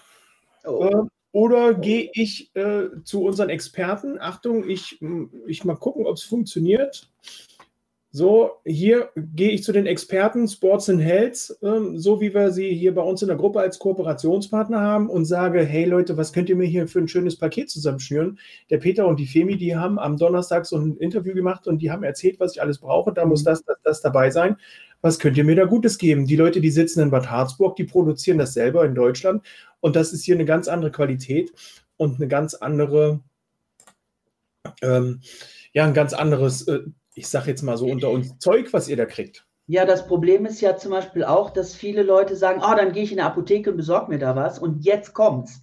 Oh. 0.66 1.08
Oder 1.32 1.74
gehe 1.74 2.10
ich 2.14 2.54
äh, 2.56 2.90
zu 3.04 3.24
unseren 3.24 3.50
Experten? 3.50 4.20
Achtung, 4.20 4.70
ich, 4.70 5.00
ich 5.48 5.64
mal 5.64 5.76
gucken, 5.76 6.06
ob 6.06 6.18
es 6.18 6.24
funktioniert. 6.24 7.10
So, 8.14 8.58
hier 8.66 9.10
gehe 9.16 9.52
ich 9.52 9.64
zu 9.64 9.72
den 9.72 9.86
Experten 9.86 10.46
Sports 10.46 10.90
and 10.90 11.02
Health, 11.02 11.56
ähm, 11.62 11.98
so 11.98 12.20
wie 12.20 12.34
wir 12.34 12.52
sie 12.52 12.74
hier 12.76 12.94
bei 12.94 13.02
uns 13.02 13.22
in 13.22 13.30
der 13.30 13.38
Gruppe 13.38 13.62
als 13.62 13.80
Kooperationspartner 13.80 14.82
haben 14.82 15.10
und 15.10 15.24
sage, 15.24 15.64
hey 15.64 15.86
Leute, 15.86 16.18
was 16.18 16.34
könnt 16.34 16.50
ihr 16.50 16.58
mir 16.58 16.68
hier 16.68 16.90
für 16.90 17.00
ein 17.00 17.08
schönes 17.08 17.38
Paket 17.38 17.70
zusammenschnüren? 17.70 18.38
Der 18.70 18.80
Peter 18.80 19.08
und 19.08 19.18
die 19.18 19.28
Femi, 19.28 19.56
die 19.56 19.78
haben 19.78 19.98
am 19.98 20.18
Donnerstag 20.18 20.66
so 20.66 20.78
ein 20.78 20.98
Interview 20.98 21.34
gemacht 21.34 21.68
und 21.68 21.82
die 21.82 21.90
haben 21.90 22.04
erzählt, 22.04 22.38
was 22.42 22.54
ich 22.54 22.62
alles 22.62 22.80
brauche. 22.80 23.14
Da 23.14 23.26
muss 23.26 23.44
mhm. 23.44 23.46
das, 23.46 23.64
das, 23.64 23.78
das 23.82 24.02
dabei 24.02 24.30
sein. 24.30 24.58
Was 25.00 25.18
könnt 25.18 25.38
ihr 25.38 25.46
mir 25.46 25.56
da 25.56 25.64
Gutes 25.64 25.98
geben? 25.98 26.26
Die 26.26 26.36
Leute, 26.36 26.60
die 26.60 26.70
sitzen 26.70 27.00
in 27.00 27.12
Bad 27.12 27.32
Harzburg, 27.32 27.78
die 27.78 27.86
produzieren 27.86 28.38
das 28.38 28.54
selber 28.54 28.84
in 28.84 28.94
Deutschland 28.94 29.42
und 29.80 29.96
das 29.96 30.12
ist 30.12 30.26
hier 30.26 30.36
eine 30.36 30.46
ganz 30.46 30.68
andere 30.68 30.92
Qualität 30.92 31.54
und 31.96 32.18
eine 32.18 32.28
ganz 32.28 32.56
andere, 32.56 33.22
ähm, 34.82 35.22
ja, 35.72 35.86
ein 35.86 35.94
ganz 35.94 36.12
anderes 36.12 36.68
äh, 36.68 36.82
ich 37.16 37.28
sage 37.28 37.50
jetzt 37.50 37.62
mal 37.62 37.78
so 37.78 37.88
unter 37.88 38.10
uns, 38.10 38.38
Zeug, 38.40 38.72
was 38.74 38.88
ihr 38.88 38.98
da 38.98 39.06
kriegt. 39.06 39.46
Ja, 39.68 39.86
das 39.86 40.08
Problem 40.08 40.46
ist 40.46 40.62
ja 40.62 40.76
zum 40.78 40.92
Beispiel 40.92 41.24
auch, 41.24 41.50
dass 41.50 41.76
viele 41.76 42.04
Leute 42.04 42.36
sagen, 42.36 42.62
oh, 42.64 42.76
dann 42.76 42.92
gehe 42.92 43.04
ich 43.04 43.12
in 43.12 43.20
eine 43.20 43.30
Apotheke 43.30 43.72
und 43.72 43.78
besorge 43.78 44.12
mir 44.12 44.20
da 44.20 44.36
was. 44.36 44.60
Und 44.60 44.84
jetzt 44.84 45.14
kommt's. 45.14 45.62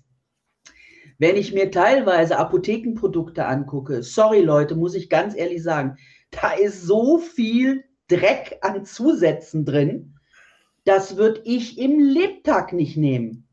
Wenn 1.19 1.37
ich 1.37 1.53
mir 1.53 1.71
teilweise 1.71 2.39
Apothekenprodukte 2.39 3.45
angucke, 3.45 4.03
sorry 4.03 4.41
Leute, 4.41 4.77
muss 4.77 4.95
ich 4.95 5.11
ganz 5.11 5.35
ehrlich 5.35 5.63
sagen, 5.63 5.97
da 6.31 6.53
ist 6.53 6.83
so 6.83 7.19
viel 7.19 7.85
Dreck 8.07 8.59
an 8.63 8.85
Zusätzen 8.85 9.65
drin, 9.65 10.15
das 10.85 11.17
würde 11.17 11.43
ich 11.45 11.79
im 11.79 11.99
Lebtag 11.99 12.73
nicht 12.73 12.97
nehmen. 12.97 13.49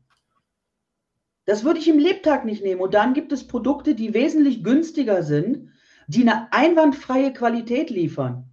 Das 1.44 1.64
würde 1.64 1.80
ich 1.80 1.88
im 1.88 1.98
Lebtag 1.98 2.44
nicht 2.44 2.62
nehmen. 2.62 2.80
Und 2.80 2.94
dann 2.94 3.14
gibt 3.14 3.32
es 3.32 3.46
Produkte, 3.46 3.94
die 3.94 4.14
wesentlich 4.14 4.64
günstiger 4.64 5.22
sind 5.22 5.70
die 6.06 6.22
eine 6.22 6.52
einwandfreie 6.52 7.32
Qualität 7.32 7.90
liefern, 7.90 8.50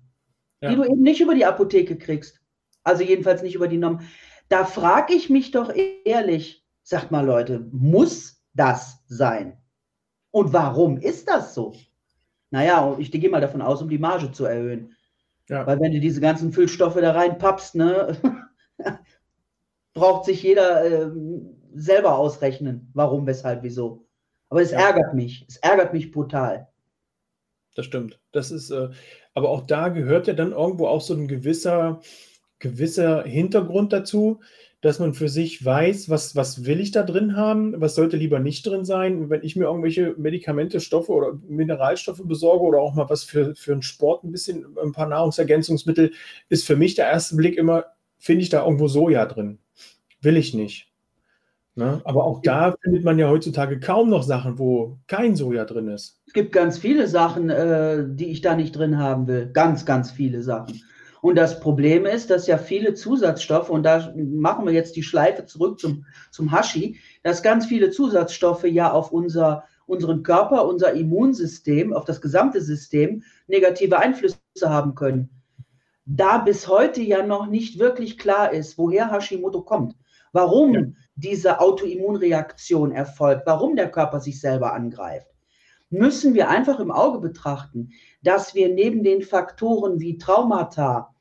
ja. 0.62 0.70
die 0.70 0.76
du 0.76 0.84
eben 0.84 1.02
nicht 1.02 1.22
über 1.22 1.36
die 1.36 1.46
Apotheke 1.46 1.98
kriegst. 1.98 2.42
Also 2.84 3.04
jedenfalls 3.04 3.42
nicht 3.42 3.56
über 3.56 3.68
die 3.68 3.78
Norm. 3.78 4.02
Da 4.50 4.66
frage 4.66 5.14
ich 5.14 5.30
mich 5.30 5.52
doch 5.52 5.72
ehrlich, 6.06 6.66
sagt 6.84 7.12
mal 7.12 7.26
Leute, 7.26 7.68
muss 7.72 8.44
das 8.54 9.04
sein? 9.08 9.58
Und 10.32 10.52
warum 10.52 10.98
ist 10.98 11.30
das 11.30 11.54
so? 11.54 11.74
Naja, 12.50 12.96
ich 13.00 13.12
gehe 13.12 13.30
mal 13.30 13.42
davon 13.42 13.62
aus, 13.62 13.82
um 13.82 13.90
die 13.90 13.98
Marge 13.98 14.32
zu 14.32 14.46
erhöhen. 14.46 14.96
Ja. 15.50 15.66
Weil 15.66 15.80
wenn 15.80 15.92
du 15.92 16.00
diese 16.00 16.22
ganzen 16.22 16.52
Füllstoffe 16.52 17.00
da 17.00 17.12
reinpappst, 17.12 17.76
ne, 17.76 18.18
braucht 19.94 20.26
sich 20.26 20.44
jeder 20.44 20.86
äh, 20.86 21.12
selber 21.74 22.18
ausrechnen, 22.18 22.92
warum, 22.94 23.26
weshalb, 23.26 23.64
wieso. 23.64 24.06
Aber 24.50 24.62
es 24.62 24.72
ja. 24.72 24.80
ärgert 24.80 25.14
mich. 25.14 25.46
Es 25.48 25.58
ärgert 25.58 25.94
mich 25.94 26.12
brutal 26.12 26.73
das 27.74 27.86
stimmt. 27.86 28.20
Das 28.32 28.52
ist, 28.52 28.70
äh, 28.72 28.90
aber 29.34 29.50
auch 29.50 29.66
da 29.66 29.90
gehört 29.90 30.28
ja 30.28 30.34
dann 30.34 30.52
irgendwo 30.52 30.88
auch 30.88 31.02
so 31.02 31.14
ein 31.14 31.28
gewisser, 31.28 32.02
gewisser 32.60 33.24
Hintergrund 33.24 33.94
dazu, 33.94 34.40
dass 34.84 35.00
man 35.00 35.14
für 35.14 35.30
sich 35.30 35.64
weiß, 35.64 36.10
was, 36.10 36.36
was 36.36 36.66
will 36.66 36.82
ich 36.82 36.92
da 36.92 37.04
drin 37.04 37.38
haben, 37.38 37.80
was 37.80 37.96
sollte 37.96 38.18
lieber 38.18 38.40
nicht 38.40 38.68
drin 38.68 38.84
sein. 38.84 39.30
Wenn 39.30 39.42
ich 39.42 39.56
mir 39.56 39.66
irgendwelche 39.66 40.14
Medikamente, 40.18 40.82
Stoffe 40.82 41.14
oder 41.14 41.40
Mineralstoffe 41.48 42.22
besorge 42.26 42.66
oder 42.66 42.80
auch 42.80 42.94
mal 42.94 43.10
was 43.10 43.24
für, 43.24 43.56
für 43.56 43.72
einen 43.72 43.82
Sport, 43.82 44.26
ein 44.26 44.34
bisschen, 44.34 44.78
ein 44.84 44.92
paar 44.92 45.08
Nahrungsergänzungsmittel, 45.08 46.12
ist 46.50 46.68
für 46.68 46.76
mich 46.76 46.96
der 46.96 47.08
erste 47.08 47.38
Blick 47.38 47.58
immer, 47.58 47.86
finde 48.18 48.44
ich 48.44 48.50
da 48.50 48.66
irgendwo 48.66 48.90
Soja 48.90 49.26
drin? 49.26 49.60
Will 50.22 50.36
ich 50.36 50.54
nicht. 50.54 50.93
Ne? 51.76 52.02
Aber 52.04 52.26
auch 52.26 52.42
da 52.42 52.76
findet 52.82 53.04
man 53.04 53.18
ja 53.18 53.30
heutzutage 53.30 53.80
kaum 53.80 54.10
noch 54.10 54.24
Sachen, 54.24 54.60
wo 54.60 55.00
kein 55.08 55.36
Soja 55.36 55.66
drin 55.66 55.88
ist. 55.88 56.22
Es 56.28 56.34
gibt 56.34 56.52
ganz 56.52 56.78
viele 56.78 57.08
Sachen, 57.08 57.50
äh, 57.50 58.06
die 58.08 58.30
ich 58.30 58.42
da 58.42 58.56
nicht 58.56 58.74
drin 58.74 59.00
haben 59.00 59.28
will. 59.28 59.50
Ganz, 59.52 59.86
ganz 59.86 60.12
viele 60.12 60.44
Sachen. 60.44 60.84
Und 61.24 61.36
das 61.36 61.60
Problem 61.62 62.06
ist, 62.06 62.30
dass 62.30 62.48
ja 62.48 62.58
viele 62.58 62.94
Zusatzstoffe, 62.94 63.70
und 63.70 63.84
da 63.84 64.14
machen 64.16 64.66
wir 64.66 64.74
jetzt 64.74 64.96
die 64.98 65.04
Schleife 65.04 65.46
zurück 65.46 65.80
zum, 65.80 66.06
zum 66.32 66.52
Hashi, 66.52 67.00
dass 67.24 67.42
ganz 67.42 67.66
viele 67.66 67.90
Zusatzstoffe 67.90 68.66
ja 68.66 68.92
auf 68.92 69.12
unser, 69.12 69.64
unseren 69.88 70.22
Körper, 70.22 70.68
unser 70.68 70.92
Immunsystem, 70.94 71.94
auf 71.94 72.06
das 72.06 72.22
gesamte 72.22 72.62
System 72.62 73.24
negative 73.48 73.98
Einflüsse 73.98 74.38
haben 74.64 74.96
können. 74.96 75.30
Da 76.06 76.40
bis 76.40 76.68
heute 76.68 77.02
ja 77.02 77.26
noch 77.26 77.48
nicht 77.48 77.80
wirklich 77.80 78.18
klar 78.18 78.52
ist, 78.52 78.78
woher 78.78 79.10
Hashimoto 79.10 79.62
kommt. 79.62 79.96
Warum? 80.34 80.74
Ja 80.74 80.82
diese 81.16 81.60
Autoimmunreaktion 81.60 82.92
erfolgt, 82.92 83.44
warum 83.46 83.76
der 83.76 83.92
Körper 83.92 84.20
sich 84.20 84.40
selber 84.40 84.74
angreift, 84.74 85.28
müssen 85.90 86.34
wir 86.34 86.50
einfach 86.50 86.80
im 86.80 86.92
Auge 86.92 87.20
betrachten, 87.20 87.92
dass 88.24 88.56
wir 88.56 88.70
neben 88.70 89.04
den 89.04 89.22
Faktoren 89.22 90.00
wie 90.00 90.18
Traumata, 90.18 91.14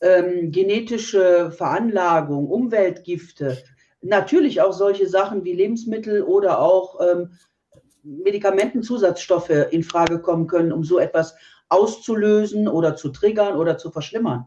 ähm, 0.00 0.52
genetische 0.52 1.50
Veranlagung, 1.50 2.48
Umweltgifte, 2.48 3.58
natürlich 4.02 4.60
auch 4.60 4.72
solche 4.72 5.08
Sachen 5.08 5.44
wie 5.44 5.54
Lebensmittel 5.54 6.22
oder 6.22 6.60
auch 6.60 7.00
ähm, 7.00 7.30
Medikamentenzusatzstoffe 8.02 9.50
in 9.70 9.82
Frage 9.82 10.20
kommen 10.20 10.46
können, 10.46 10.72
um 10.72 10.84
so 10.84 10.98
etwas 10.98 11.34
auszulösen 11.68 12.68
oder 12.68 12.96
zu 12.96 13.08
triggern 13.08 13.56
oder 13.56 13.76
zu 13.76 13.90
verschlimmern. 13.90 14.46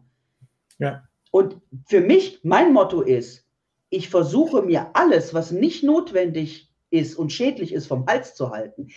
Ja. 0.77 1.03
Und 1.31 1.57
für 1.85 2.01
mich, 2.01 2.39
mein 2.43 2.71
Motto 2.71 3.01
ist, 3.01 3.45
ich 3.91 4.09
versuche 4.09 4.63
mir 4.63 4.89
alles, 4.93 5.33
was 5.33 5.51
nicht 5.51 5.83
notwendig 5.83 6.71
ist 6.89 7.15
und 7.15 7.31
schädlich 7.31 7.73
ist, 7.73 7.87
vom 7.87 8.07
Hals 8.07 8.33
zu 8.35 8.49
halten. 8.49 8.87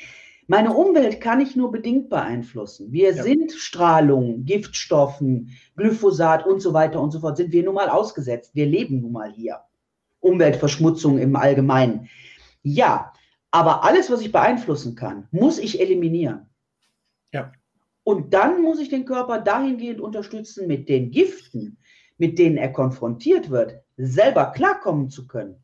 Meine 0.46 0.72
Umwelt 0.72 1.20
kann 1.20 1.40
ich 1.40 1.56
nur 1.56 1.72
bedingt 1.72 2.08
beeinflussen. 2.08 2.92
Wir 2.92 3.14
ja. 3.14 3.22
sind 3.22 3.52
Strahlung, 3.52 4.44
Giftstoffen, 4.44 5.50
Glyphosat 5.76 6.46
und 6.46 6.60
so 6.60 6.72
weiter 6.72 7.00
und 7.00 7.10
so 7.10 7.20
fort, 7.20 7.36
sind 7.36 7.52
wir 7.52 7.64
nun 7.64 7.74
mal 7.74 7.88
ausgesetzt. 7.88 8.54
Wir 8.54 8.66
leben 8.66 9.00
nun 9.00 9.12
mal 9.12 9.32
hier. 9.32 9.60
Umweltverschmutzung 10.20 11.18
im 11.18 11.34
Allgemeinen. 11.34 12.08
Ja, 12.62 13.12
aber 13.50 13.84
alles, 13.84 14.10
was 14.10 14.20
ich 14.20 14.32
beeinflussen 14.32 14.94
kann, 14.94 15.28
muss 15.32 15.58
ich 15.58 15.80
eliminieren. 15.80 16.50
Ja. 17.32 17.52
Und 18.04 18.32
dann 18.32 18.62
muss 18.62 18.78
ich 18.78 18.90
den 18.90 19.06
Körper 19.06 19.40
dahingehend 19.40 20.00
unterstützen 20.00 20.68
mit 20.68 20.88
den 20.88 21.10
Giften, 21.10 21.78
mit 22.16 22.38
denen 22.38 22.58
er 22.58 22.72
konfrontiert 22.72 23.50
wird, 23.50 23.83
selber 23.96 24.52
klarkommen 24.52 25.10
zu 25.10 25.26
können. 25.26 25.62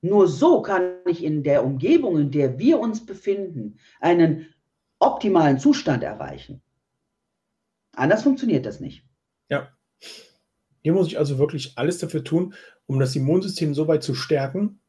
Nur 0.00 0.26
so 0.26 0.62
kann 0.62 0.96
ich 1.06 1.22
in 1.22 1.44
der 1.44 1.64
Umgebung, 1.64 2.18
in 2.18 2.30
der 2.30 2.58
wir 2.58 2.80
uns 2.80 3.06
befinden, 3.06 3.78
einen 4.00 4.52
optimalen 4.98 5.58
Zustand 5.58 6.02
erreichen. 6.02 6.60
Anders 7.92 8.22
funktioniert 8.22 8.66
das 8.66 8.80
nicht. 8.80 9.04
Ja. 9.48 9.68
Hier 10.82 10.92
muss 10.92 11.06
ich 11.06 11.18
also 11.18 11.38
wirklich 11.38 11.78
alles 11.78 11.98
dafür 11.98 12.24
tun, 12.24 12.54
um 12.86 12.98
das 12.98 13.14
Immunsystem 13.14 13.74
so 13.74 13.86
weit 13.86 14.02
zu 14.02 14.14
stärken, 14.14 14.80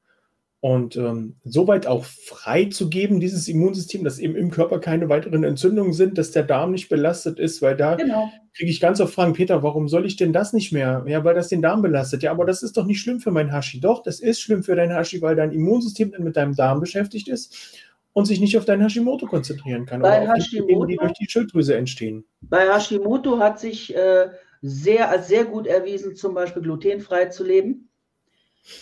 und 0.63 0.95
ähm, 0.95 1.35
soweit 1.43 1.87
auch 1.87 2.05
frei 2.05 2.63
zu 2.71 2.89
geben, 2.89 3.19
dieses 3.19 3.49
Immunsystem, 3.49 4.05
dass 4.05 4.17
eben 4.17 4.37
im 4.37 4.49
Körper 4.49 4.79
keine 4.79 5.09
weiteren 5.09 5.43
Entzündungen 5.43 5.91
sind, 5.91 6.17
dass 6.17 6.31
der 6.31 6.43
Darm 6.43 6.71
nicht 6.71 6.87
belastet 6.87 7.37
ist, 7.37 7.61
weil 7.61 7.75
da 7.75 7.95
genau. 7.95 8.31
kriege 8.55 8.71
ich 8.71 8.79
ganz 8.79 9.01
oft 9.01 9.13
Fragen, 9.13 9.33
Peter, 9.33 9.61
warum 9.61 9.89
soll 9.89 10.05
ich 10.05 10.15
denn 10.15 10.31
das 10.31 10.53
nicht 10.53 10.71
mehr? 10.71 11.03
Ja, 11.05 11.25
weil 11.25 11.35
das 11.35 11.49
den 11.49 11.61
Darm 11.61 11.81
belastet. 11.81 12.23
Ja, 12.23 12.31
aber 12.31 12.45
das 12.45 12.63
ist 12.63 12.77
doch 12.77 12.85
nicht 12.85 13.01
schlimm 13.01 13.19
für 13.19 13.31
mein 13.31 13.51
Hashi. 13.51 13.81
Doch, 13.81 14.03
das 14.03 14.21
ist 14.21 14.39
schlimm 14.39 14.63
für 14.63 14.77
dein 14.77 14.93
Hashi, 14.93 15.21
weil 15.21 15.35
dein 15.35 15.51
Immunsystem 15.51 16.13
dann 16.13 16.23
mit 16.23 16.37
deinem 16.37 16.55
Darm 16.55 16.79
beschäftigt 16.79 17.27
ist 17.27 17.77
und 18.13 18.23
sich 18.23 18.39
nicht 18.39 18.57
auf 18.57 18.63
dein 18.63 18.79
Hashimoto 18.79 19.25
konzentrieren 19.25 19.85
kann. 19.85 20.01
Bei 20.01 20.23
oder 20.23 20.31
Hashimoto, 20.31 20.67
die, 20.67 20.75
Dinge, 20.75 20.87
die 20.87 20.95
durch 20.95 21.13
die 21.19 21.29
Schilddrüse 21.29 21.75
entstehen. 21.75 22.23
Bei 22.39 22.73
Hashimoto 22.73 23.37
hat 23.37 23.59
sich 23.59 23.93
äh, 23.93 24.29
sehr, 24.61 25.09
als 25.09 25.27
sehr 25.27 25.43
gut 25.43 25.67
erwiesen, 25.67 26.15
zum 26.15 26.33
Beispiel 26.33 26.61
glutenfrei 26.61 27.25
zu 27.25 27.43
leben. 27.43 27.89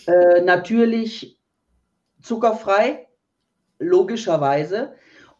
Äh, 0.05 0.41
natürlich 0.41 1.40
zuckerfrei, 2.21 3.07
logischerweise. 3.79 4.93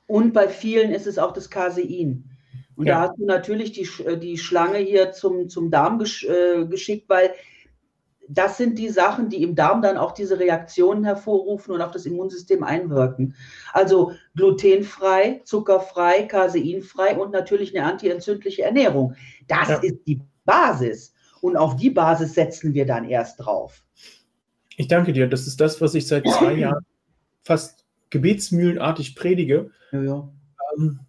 Und 0.07 0.33
bei 0.33 0.47
vielen 0.47 0.91
ist 0.91 1.07
es 1.07 1.17
auch 1.17 1.31
das 1.31 1.49
Casein. 1.49 2.29
Und 2.75 2.87
ja. 2.87 2.95
da 2.95 3.01
hast 3.01 3.19
du 3.19 3.25
natürlich 3.25 3.71
die, 3.73 3.87
äh, 4.03 4.17
die 4.17 4.37
Schlange 4.37 4.79
hier 4.79 5.11
zum, 5.11 5.49
zum 5.49 5.71
Darm 5.71 5.99
gesch, 5.99 6.23
äh, 6.25 6.65
geschickt, 6.65 7.09
weil 7.09 7.31
das 8.27 8.57
sind 8.57 8.79
die 8.79 8.89
Sachen, 8.89 9.29
die 9.29 9.43
im 9.43 9.55
Darm 9.55 9.81
dann 9.81 9.97
auch 9.97 10.13
diese 10.13 10.39
Reaktionen 10.39 11.03
hervorrufen 11.03 11.73
und 11.73 11.81
auf 11.81 11.91
das 11.91 12.05
Immunsystem 12.05 12.63
einwirken. 12.63 13.35
Also 13.73 14.13
glutenfrei, 14.35 15.41
zuckerfrei, 15.43 16.23
caseinfrei 16.23 17.17
und 17.17 17.31
natürlich 17.31 17.77
eine 17.77 17.85
antientzündliche 17.85 18.63
Ernährung. 18.63 19.15
Das 19.47 19.69
ja. 19.69 19.77
ist 19.77 19.99
die 20.07 20.21
Basis. 20.45 21.13
Und 21.41 21.57
auf 21.57 21.75
die 21.75 21.89
Basis 21.89 22.33
setzen 22.35 22.73
wir 22.73 22.85
dann 22.85 23.09
erst 23.09 23.39
drauf. 23.39 23.83
Ich 24.77 24.87
danke 24.87 25.13
dir. 25.13 25.27
Das 25.27 25.47
ist 25.47 25.59
das, 25.59 25.81
was 25.81 25.95
ich 25.95 26.07
seit 26.07 26.27
zwei 26.27 26.53
Jahren 26.57 26.85
fast 27.43 27.85
gebetsmühlenartig 28.09 29.15
predige. 29.15 29.71
Ja, 29.91 30.03
ja. 30.03 30.29
Ähm, 30.77 30.99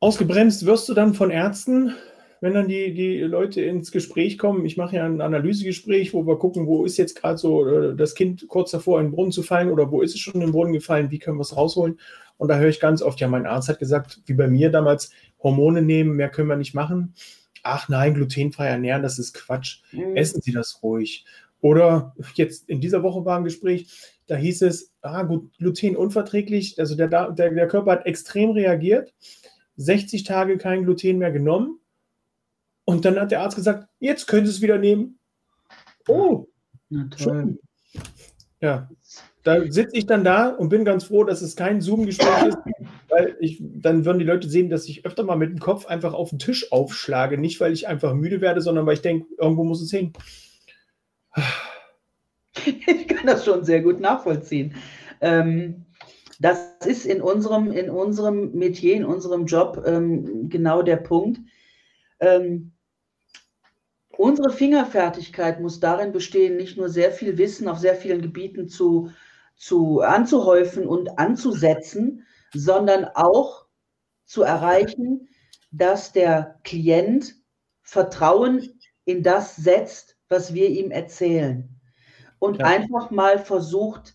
ausgebremst 0.00 0.66
wirst 0.66 0.88
du 0.88 0.94
dann 0.94 1.14
von 1.14 1.30
Ärzten, 1.30 1.94
wenn 2.40 2.54
dann 2.54 2.68
die, 2.68 2.92
die 2.94 3.20
Leute 3.20 3.62
ins 3.62 3.90
Gespräch 3.90 4.38
kommen. 4.38 4.64
Ich 4.66 4.76
mache 4.76 4.96
ja 4.96 5.04
ein 5.04 5.20
Analysegespräch, 5.20 6.12
wo 6.12 6.26
wir 6.26 6.38
gucken, 6.38 6.66
wo 6.66 6.84
ist 6.84 6.96
jetzt 6.96 7.20
gerade 7.20 7.38
so 7.38 7.66
äh, 7.66 7.96
das 7.96 8.14
Kind 8.14 8.46
kurz 8.48 8.70
davor 8.70 9.00
in 9.00 9.06
den 9.06 9.12
Brunnen 9.12 9.32
zu 9.32 9.42
fallen 9.42 9.70
oder 9.70 9.90
wo 9.90 10.02
ist 10.02 10.14
es 10.14 10.20
schon 10.20 10.34
in 10.34 10.40
den 10.40 10.52
Brunnen 10.52 10.72
gefallen, 10.72 11.10
wie 11.10 11.18
können 11.18 11.38
wir 11.38 11.42
es 11.42 11.56
rausholen. 11.56 11.98
Und 12.36 12.48
da 12.48 12.58
höre 12.58 12.68
ich 12.68 12.80
ganz 12.80 13.00
oft, 13.00 13.20
ja, 13.20 13.28
mein 13.28 13.46
Arzt 13.46 13.68
hat 13.68 13.78
gesagt, 13.78 14.20
wie 14.26 14.34
bei 14.34 14.46
mir 14.46 14.70
damals, 14.70 15.10
Hormone 15.42 15.82
nehmen, 15.82 16.16
mehr 16.16 16.28
können 16.28 16.48
wir 16.48 16.56
nicht 16.56 16.74
machen. 16.74 17.14
Ach 17.62 17.88
nein, 17.88 18.14
glutenfrei 18.14 18.68
ernähren, 18.68 19.02
das 19.02 19.18
ist 19.18 19.34
Quatsch. 19.34 19.80
Mhm. 19.92 20.16
Essen 20.16 20.40
Sie 20.40 20.52
das 20.52 20.82
ruhig. 20.82 21.24
Oder 21.66 22.14
jetzt 22.34 22.68
in 22.68 22.80
dieser 22.80 23.02
Woche 23.02 23.24
war 23.24 23.38
ein 23.38 23.42
Gespräch, 23.42 23.88
da 24.28 24.36
hieß 24.36 24.62
es, 24.62 24.92
ah, 25.00 25.24
gut, 25.24 25.50
glutenunverträglich, 25.58 26.78
also 26.78 26.94
der, 26.94 27.08
der, 27.08 27.32
der 27.32 27.66
Körper 27.66 27.90
hat 27.90 28.06
extrem 28.06 28.52
reagiert, 28.52 29.12
60 29.74 30.22
Tage 30.22 30.58
kein 30.58 30.84
Gluten 30.84 31.18
mehr 31.18 31.32
genommen 31.32 31.80
und 32.84 33.04
dann 33.04 33.18
hat 33.18 33.32
der 33.32 33.40
Arzt 33.40 33.56
gesagt, 33.56 33.88
jetzt 33.98 34.28
können 34.28 34.46
Sie 34.46 34.52
es 34.52 34.62
wieder 34.62 34.78
nehmen. 34.78 35.18
Oh, 36.06 36.46
schön. 37.16 37.58
Ja, 38.60 38.88
da 39.42 39.60
sitze 39.68 39.96
ich 39.96 40.06
dann 40.06 40.22
da 40.22 40.50
und 40.50 40.68
bin 40.68 40.84
ganz 40.84 41.02
froh, 41.02 41.24
dass 41.24 41.42
es 41.42 41.56
kein 41.56 41.80
Zoom-Gespräch 41.80 42.46
ist, 42.46 42.58
weil 43.08 43.36
ich, 43.40 43.60
dann 43.60 44.04
würden 44.04 44.20
die 44.20 44.24
Leute 44.24 44.48
sehen, 44.48 44.70
dass 44.70 44.88
ich 44.88 45.04
öfter 45.04 45.24
mal 45.24 45.34
mit 45.34 45.50
dem 45.50 45.58
Kopf 45.58 45.86
einfach 45.86 46.14
auf 46.14 46.30
den 46.30 46.38
Tisch 46.38 46.70
aufschlage. 46.70 47.38
Nicht, 47.38 47.58
weil 47.58 47.72
ich 47.72 47.88
einfach 47.88 48.14
müde 48.14 48.40
werde, 48.40 48.60
sondern 48.60 48.86
weil 48.86 48.94
ich 48.94 49.02
denke, 49.02 49.26
irgendwo 49.36 49.64
muss 49.64 49.82
es 49.82 49.90
hin. 49.90 50.12
Ich 52.64 53.08
kann 53.08 53.26
das 53.26 53.44
schon 53.44 53.64
sehr 53.64 53.82
gut 53.82 54.00
nachvollziehen. 54.00 54.74
Ähm, 55.20 55.84
das 56.40 56.58
ist 56.84 57.06
in 57.06 57.22
unserem, 57.22 57.70
in 57.70 57.90
unserem 57.90 58.52
Metier, 58.52 58.96
in 58.96 59.04
unserem 59.04 59.46
Job 59.46 59.82
ähm, 59.86 60.48
genau 60.48 60.82
der 60.82 60.96
Punkt. 60.96 61.38
Ähm, 62.20 62.72
Unsere 64.16 64.50
Fingerfertigkeit 64.50 65.60
muss 65.60 65.78
darin 65.78 66.12
bestehen, 66.12 66.56
nicht 66.56 66.78
nur 66.78 66.88
sehr 66.88 67.12
viel 67.12 67.36
Wissen 67.36 67.68
auf 67.68 67.78
sehr 67.78 67.94
vielen 67.94 68.22
Gebieten 68.22 68.66
zu, 68.66 69.10
zu 69.56 70.00
anzuhäufen 70.00 70.86
und 70.86 71.18
anzusetzen, 71.18 72.24
sondern 72.54 73.04
auch 73.14 73.66
zu 74.24 74.42
erreichen, 74.42 75.28
dass 75.70 76.12
der 76.12 76.58
Klient 76.64 77.34
Vertrauen 77.82 78.80
in 79.04 79.22
das 79.22 79.54
setzt, 79.56 80.15
was 80.28 80.54
wir 80.54 80.68
ihm 80.68 80.90
erzählen. 80.90 81.68
Und 82.38 82.58
ja. 82.58 82.66
einfach 82.66 83.10
mal 83.10 83.38
versucht, 83.38 84.14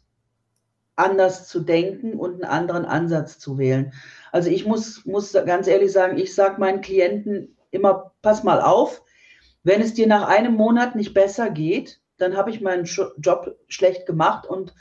anders 0.95 1.47
zu 1.47 1.61
denken 1.61 2.13
und 2.13 2.35
einen 2.35 2.43
anderen 2.43 2.85
Ansatz 2.85 3.39
zu 3.39 3.57
wählen. 3.57 3.93
Also 4.31 4.49
ich 4.49 4.65
muss, 4.65 5.05
muss 5.05 5.33
ganz 5.33 5.67
ehrlich 5.67 5.91
sagen, 5.91 6.17
ich 6.17 6.35
sage 6.35 6.59
meinen 6.59 6.81
Klienten 6.81 7.57
immer, 7.71 8.13
pass 8.21 8.43
mal 8.43 8.61
auf, 8.61 9.03
wenn 9.63 9.81
es 9.81 9.93
dir 9.93 10.07
nach 10.07 10.27
einem 10.27 10.53
Monat 10.53 10.95
nicht 10.95 11.13
besser 11.13 11.49
geht, 11.49 12.01
dann 12.17 12.35
habe 12.35 12.51
ich 12.51 12.61
meinen 12.61 12.85
Job 12.85 13.57
schlecht 13.67 14.05
gemacht 14.05 14.47
und 14.47 14.73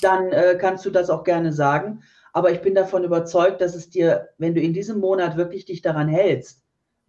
dann 0.00 0.32
äh, 0.32 0.56
kannst 0.60 0.84
du 0.84 0.90
das 0.90 1.10
auch 1.10 1.24
gerne 1.24 1.52
sagen. 1.52 2.02
Aber 2.32 2.52
ich 2.52 2.60
bin 2.60 2.74
davon 2.74 3.04
überzeugt, 3.04 3.60
dass 3.60 3.74
es 3.74 3.90
dir, 3.90 4.28
wenn 4.38 4.54
du 4.54 4.60
in 4.60 4.72
diesem 4.72 5.00
Monat 5.00 5.36
wirklich 5.36 5.64
dich 5.64 5.82
daran 5.82 6.08
hältst, 6.08 6.62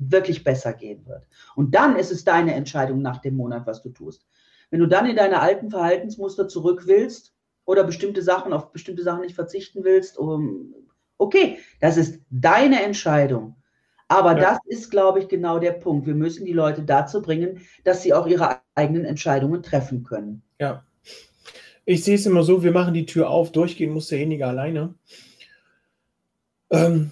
wirklich 0.10 0.44
besser 0.44 0.74
gehen 0.74 1.06
wird. 1.06 1.28
Und 1.56 1.76
dann 1.76 1.96
ist 1.96 2.12
es 2.12 2.24
deine 2.24 2.54
Entscheidung 2.54 3.02
nach 3.02 3.20
dem 3.20 3.36
Monat, 3.36 3.68
was 3.68 3.82
du 3.82 3.90
tust. 3.90 4.26
Wenn 4.70 4.80
du 4.80 4.88
dann 4.88 5.06
in 5.06 5.16
deine 5.16 5.42
alten 5.42 5.70
Verhaltensmuster 5.70 6.48
zurück 6.48 6.84
willst 6.86 7.34
oder 7.66 7.84
bestimmte 7.84 8.22
Sachen 8.22 8.54
auf 8.54 8.72
bestimmte 8.72 9.04
Sachen 9.04 9.22
nicht 9.22 9.36
verzichten 9.36 9.84
willst, 9.84 10.18
um, 10.18 10.74
okay, 11.18 11.60
das 11.80 11.98
ist 11.98 12.22
deine 12.30 12.84
Entscheidung. 12.84 13.56
Aber 14.08 14.36
ja. 14.38 14.42
das 14.42 14.60
ist, 14.66 14.92
glaube 14.92 15.20
ich, 15.20 15.28
genau 15.30 15.60
der 15.60 15.72
Punkt. 15.72 16.06
Wir 16.06 16.16
müssen 16.16 16.46
die 16.46 16.54
Leute 16.54 16.82
dazu 16.82 17.22
bringen, 17.22 17.62
dass 17.84 18.02
sie 18.02 18.14
auch 18.14 18.28
ihre 18.28 18.60
eigenen 18.76 19.06
Entscheidungen 19.06 19.64
treffen 19.64 20.04
können. 20.04 20.42
Ja. 20.60 20.84
Ich 21.86 22.04
sehe 22.04 22.16
es 22.16 22.26
immer 22.26 22.44
so, 22.44 22.64
wir 22.64 22.72
machen 22.72 22.94
die 22.94 23.06
Tür 23.06 23.30
auf, 23.30 23.52
durchgehen 23.52 23.94
muss 23.94 24.08
derjenige 24.08 24.46
alleine. 24.46 24.96
Ähm, 26.70 27.12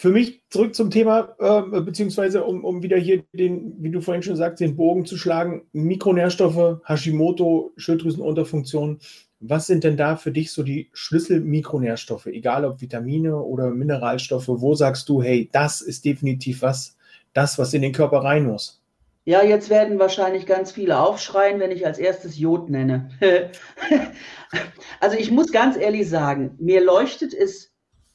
für 0.00 0.08
mich 0.08 0.40
zurück 0.48 0.74
zum 0.74 0.90
Thema, 0.90 1.36
äh, 1.38 1.80
beziehungsweise 1.82 2.44
um, 2.44 2.64
um 2.64 2.82
wieder 2.82 2.96
hier 2.96 3.22
den, 3.34 3.74
wie 3.82 3.90
du 3.90 4.00
vorhin 4.00 4.22
schon 4.22 4.34
sagst, 4.34 4.58
den 4.58 4.74
Bogen 4.74 5.04
zu 5.04 5.18
schlagen, 5.18 5.66
Mikronährstoffe, 5.72 6.80
Hashimoto, 6.86 7.72
Schilddrüsenunterfunktion. 7.76 9.00
Was 9.40 9.66
sind 9.66 9.84
denn 9.84 9.98
da 9.98 10.16
für 10.16 10.32
dich 10.32 10.52
so 10.52 10.62
die 10.62 10.88
Schlüssel-Mikronährstoffe, 10.94 12.28
egal 12.28 12.64
ob 12.64 12.80
Vitamine 12.80 13.36
oder 13.36 13.68
Mineralstoffe? 13.68 14.48
Wo 14.48 14.74
sagst 14.74 15.06
du, 15.10 15.22
hey, 15.22 15.50
das 15.52 15.82
ist 15.82 16.06
definitiv 16.06 16.62
was, 16.62 16.96
das, 17.34 17.58
was 17.58 17.74
in 17.74 17.82
den 17.82 17.92
Körper 17.92 18.24
rein 18.24 18.46
muss? 18.46 18.80
Ja, 19.26 19.44
jetzt 19.44 19.68
werden 19.68 19.98
wahrscheinlich 19.98 20.46
ganz 20.46 20.72
viele 20.72 20.98
aufschreien, 20.98 21.60
wenn 21.60 21.72
ich 21.72 21.84
als 21.84 21.98
erstes 21.98 22.38
Jod 22.38 22.70
nenne. 22.70 23.10
also 25.00 25.18
ich 25.18 25.30
muss 25.30 25.52
ganz 25.52 25.76
ehrlich 25.76 26.08
sagen, 26.08 26.56
mir 26.58 26.82
leuchtet 26.82 27.34
es 27.34 27.69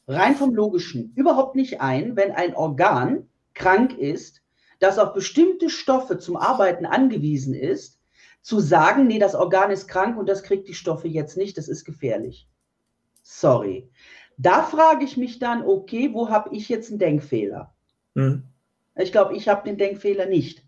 rein 0.06 0.36
vom 0.36 0.54
Logischen 0.54 1.12
überhaupt 1.14 1.56
nicht 1.56 1.80
ein, 1.80 2.16
wenn 2.16 2.32
ein 2.32 2.54
Organ 2.54 3.28
krank 3.54 3.98
ist, 3.98 4.42
das 4.78 4.98
auf 4.98 5.14
bestimmte 5.14 5.70
Stoffe 5.70 6.18
zum 6.18 6.36
Arbeiten 6.36 6.86
angewiesen 6.86 7.54
ist, 7.54 7.98
zu 8.42 8.60
sagen, 8.60 9.06
nee, 9.06 9.18
das 9.18 9.34
Organ 9.34 9.70
ist 9.70 9.88
krank 9.88 10.16
und 10.16 10.28
das 10.28 10.42
kriegt 10.42 10.68
die 10.68 10.74
Stoffe 10.74 11.08
jetzt 11.08 11.36
nicht, 11.36 11.58
das 11.58 11.68
ist 11.68 11.84
gefährlich. 11.84 12.48
Sorry. 13.22 13.90
Da 14.36 14.62
frage 14.62 15.04
ich 15.04 15.16
mich 15.16 15.38
dann, 15.38 15.64
okay, 15.64 16.10
wo 16.12 16.28
habe 16.28 16.54
ich 16.54 16.68
jetzt 16.68 16.90
einen 16.90 16.98
Denkfehler? 16.98 17.74
Mhm. 18.14 18.44
Ich 18.94 19.10
glaube, 19.10 19.34
ich 19.34 19.48
habe 19.48 19.68
den 19.68 19.78
Denkfehler 19.78 20.26
nicht. 20.26 20.64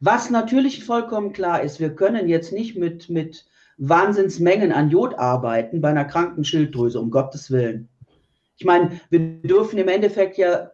Was 0.00 0.30
natürlich 0.30 0.84
vollkommen 0.84 1.32
klar 1.32 1.62
ist, 1.62 1.80
wir 1.80 1.94
können 1.94 2.28
jetzt 2.28 2.52
nicht 2.52 2.76
mit, 2.76 3.08
mit 3.08 3.46
Wahnsinnsmengen 3.78 4.72
an 4.72 4.90
Jod 4.90 5.14
arbeiten 5.14 5.80
bei 5.80 5.88
einer 5.88 6.04
kranken 6.04 6.44
Schilddrüse, 6.44 7.00
um 7.00 7.10
Gottes 7.10 7.50
Willen. 7.50 7.88
Ich 8.58 8.64
meine, 8.64 9.00
wir 9.08 9.20
dürfen 9.42 9.78
im 9.78 9.88
Endeffekt 9.88 10.36
ja 10.36 10.72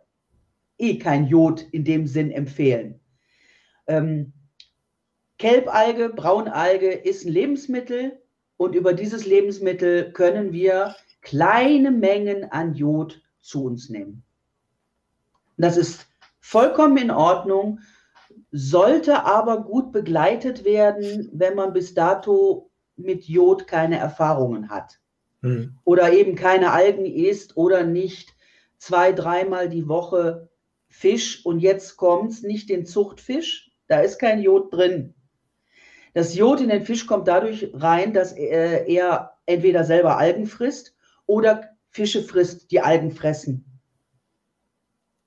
eh 0.78 0.98
kein 0.98 1.26
Jod 1.26 1.62
in 1.70 1.84
dem 1.84 2.06
Sinn 2.06 2.30
empfehlen. 2.30 2.98
Ähm, 3.86 4.32
Kelbalge, 5.38 6.08
Braunalge 6.08 6.90
ist 6.90 7.26
ein 7.26 7.32
Lebensmittel 7.32 8.22
und 8.56 8.74
über 8.74 8.94
dieses 8.94 9.26
Lebensmittel 9.26 10.12
können 10.12 10.52
wir 10.52 10.96
kleine 11.20 11.90
Mengen 11.90 12.50
an 12.50 12.74
Jod 12.74 13.22
zu 13.40 13.64
uns 13.64 13.90
nehmen. 13.90 14.24
Das 15.58 15.76
ist 15.76 16.06
vollkommen 16.40 16.96
in 16.96 17.10
Ordnung, 17.10 17.80
sollte 18.50 19.24
aber 19.24 19.62
gut 19.62 19.92
begleitet 19.92 20.64
werden, 20.64 21.28
wenn 21.32 21.54
man 21.54 21.74
bis 21.74 21.92
dato 21.92 22.70
mit 22.96 23.24
Jod 23.24 23.66
keine 23.66 23.98
Erfahrungen 23.98 24.70
hat. 24.70 25.00
Hm. 25.44 25.76
Oder 25.84 26.14
eben 26.14 26.36
keine 26.36 26.72
Algen 26.72 27.04
isst 27.04 27.58
oder 27.58 27.84
nicht 27.84 28.34
zwei, 28.78 29.12
dreimal 29.12 29.68
die 29.68 29.88
Woche 29.88 30.48
Fisch 30.88 31.44
und 31.44 31.60
jetzt 31.60 31.98
kommt 31.98 32.30
es, 32.30 32.42
nicht 32.42 32.70
den 32.70 32.86
Zuchtfisch, 32.86 33.70
da 33.86 34.00
ist 34.00 34.18
kein 34.18 34.40
Jod 34.40 34.72
drin. 34.72 35.12
Das 36.14 36.34
Jod 36.34 36.62
in 36.62 36.70
den 36.70 36.82
Fisch 36.82 37.06
kommt 37.06 37.28
dadurch 37.28 37.68
rein, 37.74 38.14
dass 38.14 38.32
er, 38.32 38.88
er 38.88 39.32
entweder 39.44 39.84
selber 39.84 40.16
Algen 40.16 40.46
frisst 40.46 40.96
oder 41.26 41.68
Fische 41.90 42.22
frisst, 42.22 42.70
die 42.70 42.80
Algen 42.80 43.10
fressen. 43.10 43.66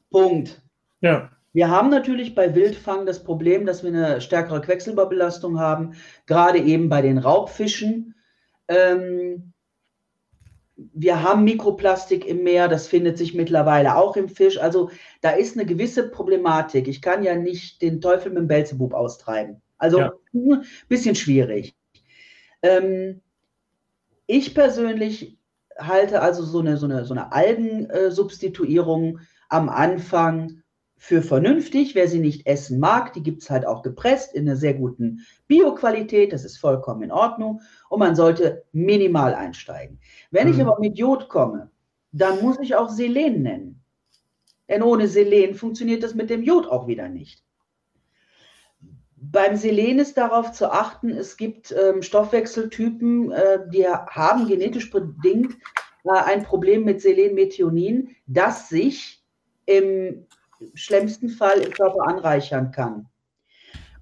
Punkt. 0.09 0.63
Ja. 1.01 1.29
Wir 1.53 1.69
haben 1.69 1.91
natürlich 1.91 2.33
bei 2.33 2.55
Wildfang 2.55 3.05
das 3.05 3.23
Problem, 3.23 3.67
dass 3.67 3.83
wir 3.83 3.91
eine 3.91 4.19
stärkere 4.21 4.61
Quecksilberbelastung 4.61 5.59
haben, 5.59 5.93
gerade 6.25 6.57
eben 6.57 6.89
bei 6.89 7.03
den 7.03 7.19
Raubfischen. 7.19 8.15
Ähm, 8.67 9.53
wir 10.77 11.23
haben 11.23 11.43
Mikroplastik 11.43 12.25
im 12.25 12.43
Meer, 12.43 12.67
das 12.67 12.87
findet 12.87 13.17
sich 13.17 13.33
mittlerweile 13.33 13.95
auch 13.95 14.15
im 14.15 14.29
Fisch. 14.29 14.59
Also 14.59 14.91
da 15.21 15.31
ist 15.31 15.57
eine 15.57 15.65
gewisse 15.65 16.09
Problematik. 16.09 16.87
Ich 16.87 17.01
kann 17.01 17.23
ja 17.23 17.35
nicht 17.35 17.81
den 17.81 17.99
Teufel 17.99 18.31
mit 18.31 18.39
dem 18.39 18.47
Belzebub 18.47 18.93
austreiben. 18.93 19.61
Also 19.77 19.99
ja. 19.99 20.13
ein 20.33 20.63
bisschen 20.87 21.15
schwierig. 21.15 21.75
Ähm, 22.61 23.21
ich 24.27 24.53
persönlich 24.53 25.37
halte 25.77 26.21
also 26.21 26.43
so 26.43 26.59
eine, 26.59 26.77
so 26.77 26.85
eine, 26.85 27.05
so 27.05 27.13
eine 27.13 27.31
Algensubstituierung 27.31 29.19
am 29.49 29.69
Anfang 29.69 30.63
für 30.97 31.21
vernünftig. 31.21 31.95
Wer 31.95 32.07
sie 32.07 32.19
nicht 32.19 32.47
essen 32.47 32.79
mag, 32.79 33.13
die 33.13 33.23
gibt 33.23 33.43
es 33.43 33.49
halt 33.49 33.65
auch 33.65 33.83
gepresst 33.83 34.33
in 34.33 34.47
einer 34.47 34.57
sehr 34.57 34.73
guten 34.73 35.25
Bioqualität. 35.47 36.33
Das 36.33 36.43
ist 36.43 36.57
vollkommen 36.57 37.03
in 37.03 37.11
Ordnung. 37.11 37.61
Und 37.89 37.99
man 37.99 38.15
sollte 38.15 38.65
minimal 38.71 39.35
einsteigen. 39.35 39.99
Wenn 40.31 40.47
mhm. 40.47 40.53
ich 40.53 40.61
aber 40.61 40.79
mit 40.79 40.97
Jod 40.97 41.29
komme, 41.29 41.69
dann 42.11 42.41
muss 42.41 42.59
ich 42.59 42.75
auch 42.75 42.89
Selen 42.89 43.43
nennen. 43.43 43.83
Denn 44.67 44.81
ohne 44.81 45.07
Selen 45.07 45.55
funktioniert 45.55 46.03
das 46.03 46.15
mit 46.15 46.29
dem 46.29 46.43
Jod 46.43 46.67
auch 46.67 46.87
wieder 46.87 47.07
nicht. 47.07 47.43
Beim 49.15 49.55
Selen 49.55 49.99
ist 49.99 50.17
darauf 50.17 50.51
zu 50.51 50.71
achten, 50.71 51.09
es 51.09 51.37
gibt 51.37 51.71
ähm, 51.71 52.01
Stoffwechseltypen, 52.01 53.31
äh, 53.31 53.59
die 53.71 53.87
haben 53.87 54.47
genetisch 54.47 54.91
bedingt 54.91 55.53
äh, 56.03 56.11
ein 56.11 56.43
Problem 56.43 56.83
mit 56.83 57.01
Selenmethionin, 57.01 58.15
das 58.27 58.69
sich 58.69 59.23
im 59.65 60.27
schlimmsten 60.73 61.29
Fall 61.29 61.59
im 61.59 61.71
Körper 61.71 62.07
anreichern 62.07 62.71
kann. 62.71 63.07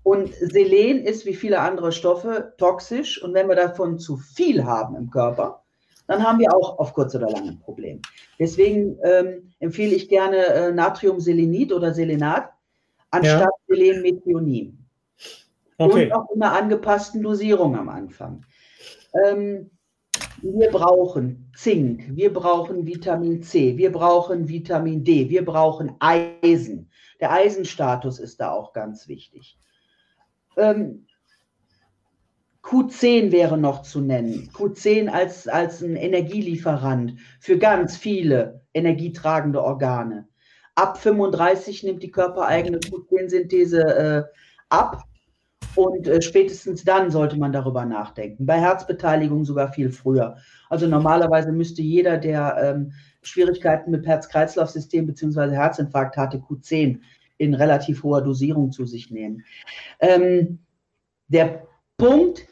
Und 0.04 0.34
Selen 0.36 1.04
ist 1.04 1.26
wie 1.26 1.34
viele 1.34 1.60
andere 1.60 1.92
Stoffe 1.92 2.54
toxisch 2.58 3.22
und 3.24 3.34
wenn 3.34 3.48
wir 3.48 3.56
davon 3.56 3.98
zu 3.98 4.18
viel 4.18 4.64
haben 4.64 4.96
im 4.96 5.10
Körper, 5.10 5.64
dann 6.08 6.22
haben 6.22 6.40
wir 6.40 6.54
auch 6.54 6.78
auf 6.78 6.94
kurz 6.94 7.16
oder 7.16 7.30
lang 7.30 7.50
ein 7.50 7.60
Problem. 7.60 8.02
Deswegen 8.38 8.98
ähm, 9.04 9.52
empfehle 9.60 9.96
ich 9.96 10.08
gerne 10.08 10.38
äh, 10.38 10.72
Natriumselenit 10.72 11.74
oder 11.74 11.94
Selenat 11.94 12.52
anstatt 13.10 13.42
ja. 13.42 13.76
Selenmethionin. 13.76 14.78
Okay. 15.78 16.06
Und 16.06 16.14
auch 16.14 16.30
in 16.34 16.42
einer 16.42 16.54
angepassten 16.54 17.22
Dosierung 17.22 17.76
am 17.76 17.90
Anfang. 17.90 18.46
Ähm, 19.26 19.72
wir 20.54 20.70
brauchen 20.70 21.52
Zink, 21.56 22.16
wir 22.16 22.32
brauchen 22.32 22.86
Vitamin 22.86 23.42
C, 23.42 23.78
wir 23.78 23.92
brauchen 23.92 24.48
Vitamin 24.48 25.04
D, 25.04 25.30
wir 25.30 25.44
brauchen 25.44 25.96
Eisen. 26.00 26.92
Der 27.20 27.32
Eisenstatus 27.32 28.20
ist 28.20 28.40
da 28.40 28.52
auch 28.52 28.72
ganz 28.72 29.08
wichtig. 29.08 29.58
Ähm, 30.56 31.08
Q10 32.62 33.32
wäre 33.32 33.58
noch 33.58 33.82
zu 33.82 34.02
nennen. 34.02 34.50
Q10 34.54 35.08
als, 35.08 35.48
als 35.48 35.82
ein 35.82 35.96
Energielieferant 35.96 37.20
für 37.40 37.58
ganz 37.58 37.98
viele 37.98 38.62
energietragende 38.74 39.64
Organe. 39.64 40.28
Ab 40.76 40.98
35 40.98 41.84
nimmt 41.84 42.04
die 42.04 42.12
körpereigene 42.12 42.80
Q10-Synthese 42.80 43.82
äh, 43.82 44.24
ab 44.70 45.04
und 45.78 46.08
äh, 46.08 46.22
spätestens 46.22 46.84
dann 46.84 47.12
sollte 47.12 47.38
man 47.38 47.52
darüber 47.52 47.86
nachdenken. 47.86 48.46
Bei 48.46 48.60
Herzbeteiligung 48.60 49.46
sogar 49.46 49.72
viel 49.72 49.92
früher. 49.92 50.38
Also 50.70 50.88
normalerweise 50.88 51.52
müsste 51.52 51.82
jeder, 51.82 52.18
der 52.18 52.58
ähm, 52.62 52.94
Schwierigkeiten 53.22 53.92
mit 53.92 54.06
Herz-Kreislauf-System 54.06 55.08
bzw. 55.08 55.52
Herzinfarkt 55.52 56.18
hatte, 56.18 56.38
Q10 56.38 57.00
in 57.38 57.54
relativ 57.54 58.04
hoher 58.04 58.22
Dosierung 58.22 58.72
zu 58.72 58.86
sich 58.86 59.12
nehmen. 59.12 59.44
Ähm, 60.00 60.60
der 61.28 61.68
Punkt 61.98 62.48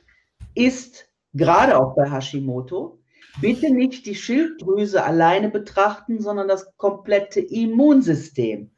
ist 0.55 1.07
gerade 1.33 1.79
auch 1.79 1.95
bei 1.95 2.09
Hashimoto, 2.09 2.99
bitte 3.41 3.73
nicht 3.73 4.05
die 4.05 4.15
Schilddrüse 4.15 5.03
alleine 5.03 5.49
betrachten, 5.49 6.21
sondern 6.21 6.47
das 6.47 6.75
komplette 6.77 7.39
Immunsystem. 7.39 8.72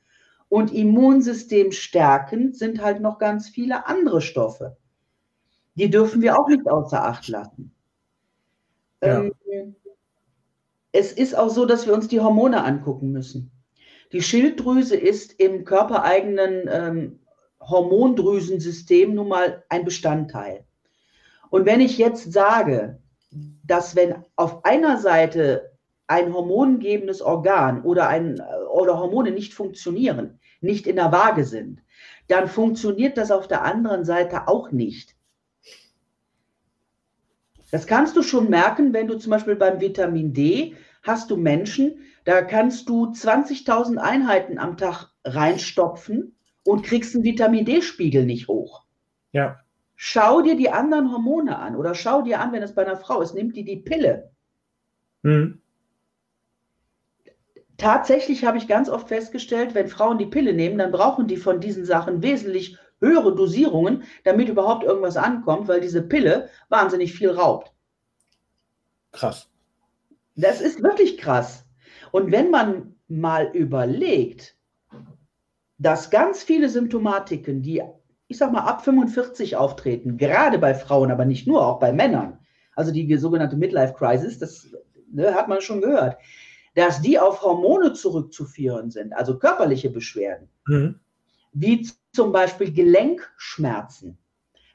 Und 0.56 0.74
Immunsystem 0.74 1.74
stärkend 1.74 2.56
sind 2.56 2.82
halt 2.82 3.02
noch 3.02 3.20
ganz 3.20 3.50
viele 3.50 3.88
andere 3.88 4.22
Stoffe. 4.22 4.78
Die 5.74 5.90
dürfen 5.90 6.22
wir 6.22 6.40
auch 6.40 6.48
nicht 6.48 6.66
außer 6.66 7.04
Acht 7.04 7.28
lassen. 7.28 7.76
Ja. 9.04 9.24
Ähm, 9.52 9.76
es 10.94 11.12
ist 11.12 11.38
auch 11.38 11.50
so, 11.50 11.66
dass 11.66 11.86
wir 11.86 11.94
uns 11.94 12.08
die 12.08 12.22
Hormone 12.22 12.64
angucken 12.64 13.12
müssen. 13.12 13.52
Die 14.14 14.22
Schilddrüse 14.22 14.96
ist 14.96 15.38
im 15.42 15.66
körpereigenen 15.66 16.70
ähm, 16.72 17.20
Hormondrüsensystem 17.60 19.14
nun 19.14 19.28
mal 19.28 19.66
ein 19.68 19.84
Bestandteil. 19.84 20.64
Und 21.50 21.66
wenn 21.66 21.82
ich 21.82 21.98
jetzt 21.98 22.32
sage, 22.32 23.02
dass 23.66 23.98
wenn 23.98 24.24
auf 24.38 24.64
einer 24.64 25.00
Seite 25.00 25.75
ein 26.08 26.34
hormongebendes 26.34 27.22
Organ 27.22 27.84
oder, 27.84 28.08
ein, 28.08 28.42
oder 28.72 29.00
Hormone 29.00 29.32
nicht 29.32 29.54
funktionieren, 29.54 30.40
nicht 30.62 30.88
in 30.88 30.98
der 30.98 31.12
Waage 31.12 31.46
sind, 31.46 31.82
dann 32.28 32.48
funktioniert 32.48 33.18
das 33.18 33.32
auf 33.32 33.48
der 33.48 33.64
anderen 33.64 34.06
Seite 34.06 34.48
auch 34.48 34.72
nicht. 34.72 35.16
Das 37.72 37.88
kannst 37.88 38.16
du 38.16 38.24
schon 38.24 38.50
merken, 38.50 38.94
wenn 38.94 39.08
du 39.08 39.18
zum 39.18 39.32
Beispiel 39.32 39.56
beim 39.56 39.82
Vitamin 39.82 40.34
D 40.34 40.76
hast 41.04 41.30
du 41.30 41.38
Menschen, 41.38 42.00
da 42.24 42.42
kannst 42.42 42.90
du 42.90 43.06
20.000 43.08 43.98
Einheiten 43.98 44.58
am 44.58 44.78
Tag 44.78 45.12
reinstopfen 45.24 46.36
und 46.64 46.84
kriegst 46.84 47.16
einen 47.16 47.24
Vitamin 47.24 47.66
D-Spiegel 47.66 48.26
nicht 48.26 48.48
hoch. 48.48 48.86
Ja. 49.32 49.60
Schau 49.96 50.42
dir 50.42 50.56
die 50.56 50.70
anderen 50.70 51.12
Hormone 51.12 51.58
an 51.58 51.76
oder 51.76 51.96
schau 51.96 52.22
dir 52.22 52.40
an, 52.40 52.52
wenn 52.52 52.64
es 52.64 52.74
bei 52.74 52.86
einer 52.86 52.98
Frau 52.98 53.22
ist, 53.22 53.34
nimmt 53.34 53.56
die 53.56 53.64
die 53.64 53.78
Pille. 53.78 54.32
Mhm. 55.22 55.62
Tatsächlich 57.78 58.46
habe 58.46 58.58
ich 58.58 58.68
ganz 58.68 58.90
oft 58.90 59.10
festgestellt, 59.10 59.76
wenn 59.76 59.88
Frauen 59.88 60.18
die 60.18 60.26
Pille 60.26 60.54
nehmen, 60.54 60.78
dann 60.78 60.92
brauchen 60.92 61.28
die 61.28 61.38
von 61.38 61.60
diesen 61.60 61.86
Sachen 61.86 62.24
wesentlich 62.24 62.78
höhere 63.02 63.36
Dosierungen, 63.36 64.04
damit 64.24 64.48
überhaupt 64.48 64.84
irgendwas 64.84 65.18
ankommt, 65.18 65.68
weil 65.68 65.82
diese 65.82 66.02
Pille 66.02 66.50
wahnsinnig 66.70 67.14
viel 67.14 67.32
raubt. 67.32 67.74
Krass. 69.12 69.50
Das 70.36 70.62
ist 70.62 70.82
wirklich 70.82 71.18
krass. 71.18 71.66
Und 72.12 72.32
wenn 72.32 72.50
man 72.50 72.96
mal 73.08 73.50
überlegt, 73.54 74.56
dass 75.78 76.10
ganz 76.10 76.44
viele 76.44 76.70
Symptomatiken, 76.70 77.62
die 77.62 77.82
ich 78.28 78.38
sag 78.38 78.52
mal, 78.52 78.62
ab 78.62 78.84
45 78.84 79.56
auftreten, 79.56 80.18
gerade 80.18 80.58
bei 80.58 80.74
Frauen, 80.74 81.12
aber 81.12 81.26
nicht 81.26 81.48
nur, 81.48 81.66
auch 81.66 81.80
bei 81.80 81.94
Männern. 81.94 82.40
Also 82.76 82.92
die 82.92 83.16
sogenannte 83.18 83.56
Midlife 83.56 83.94
Crisis, 83.94 84.40
das 84.40 84.68
ne, 85.12 85.34
hat 85.34 85.48
man 85.48 85.62
schon 85.62 85.82
gehört, 85.82 86.18
dass 86.76 87.02
die 87.02 87.18
auf 87.18 87.42
Hormone 87.42 87.94
zurückzuführen 87.94 88.92
sind, 88.92 89.14
also 89.14 89.40
körperliche 89.40 89.90
Beschwerden, 89.90 90.50
mhm. 90.68 91.00
wie 91.54 91.90
zum 92.14 92.32
Beispiel 92.32 92.72
Gelenkschmerzen. 92.72 94.18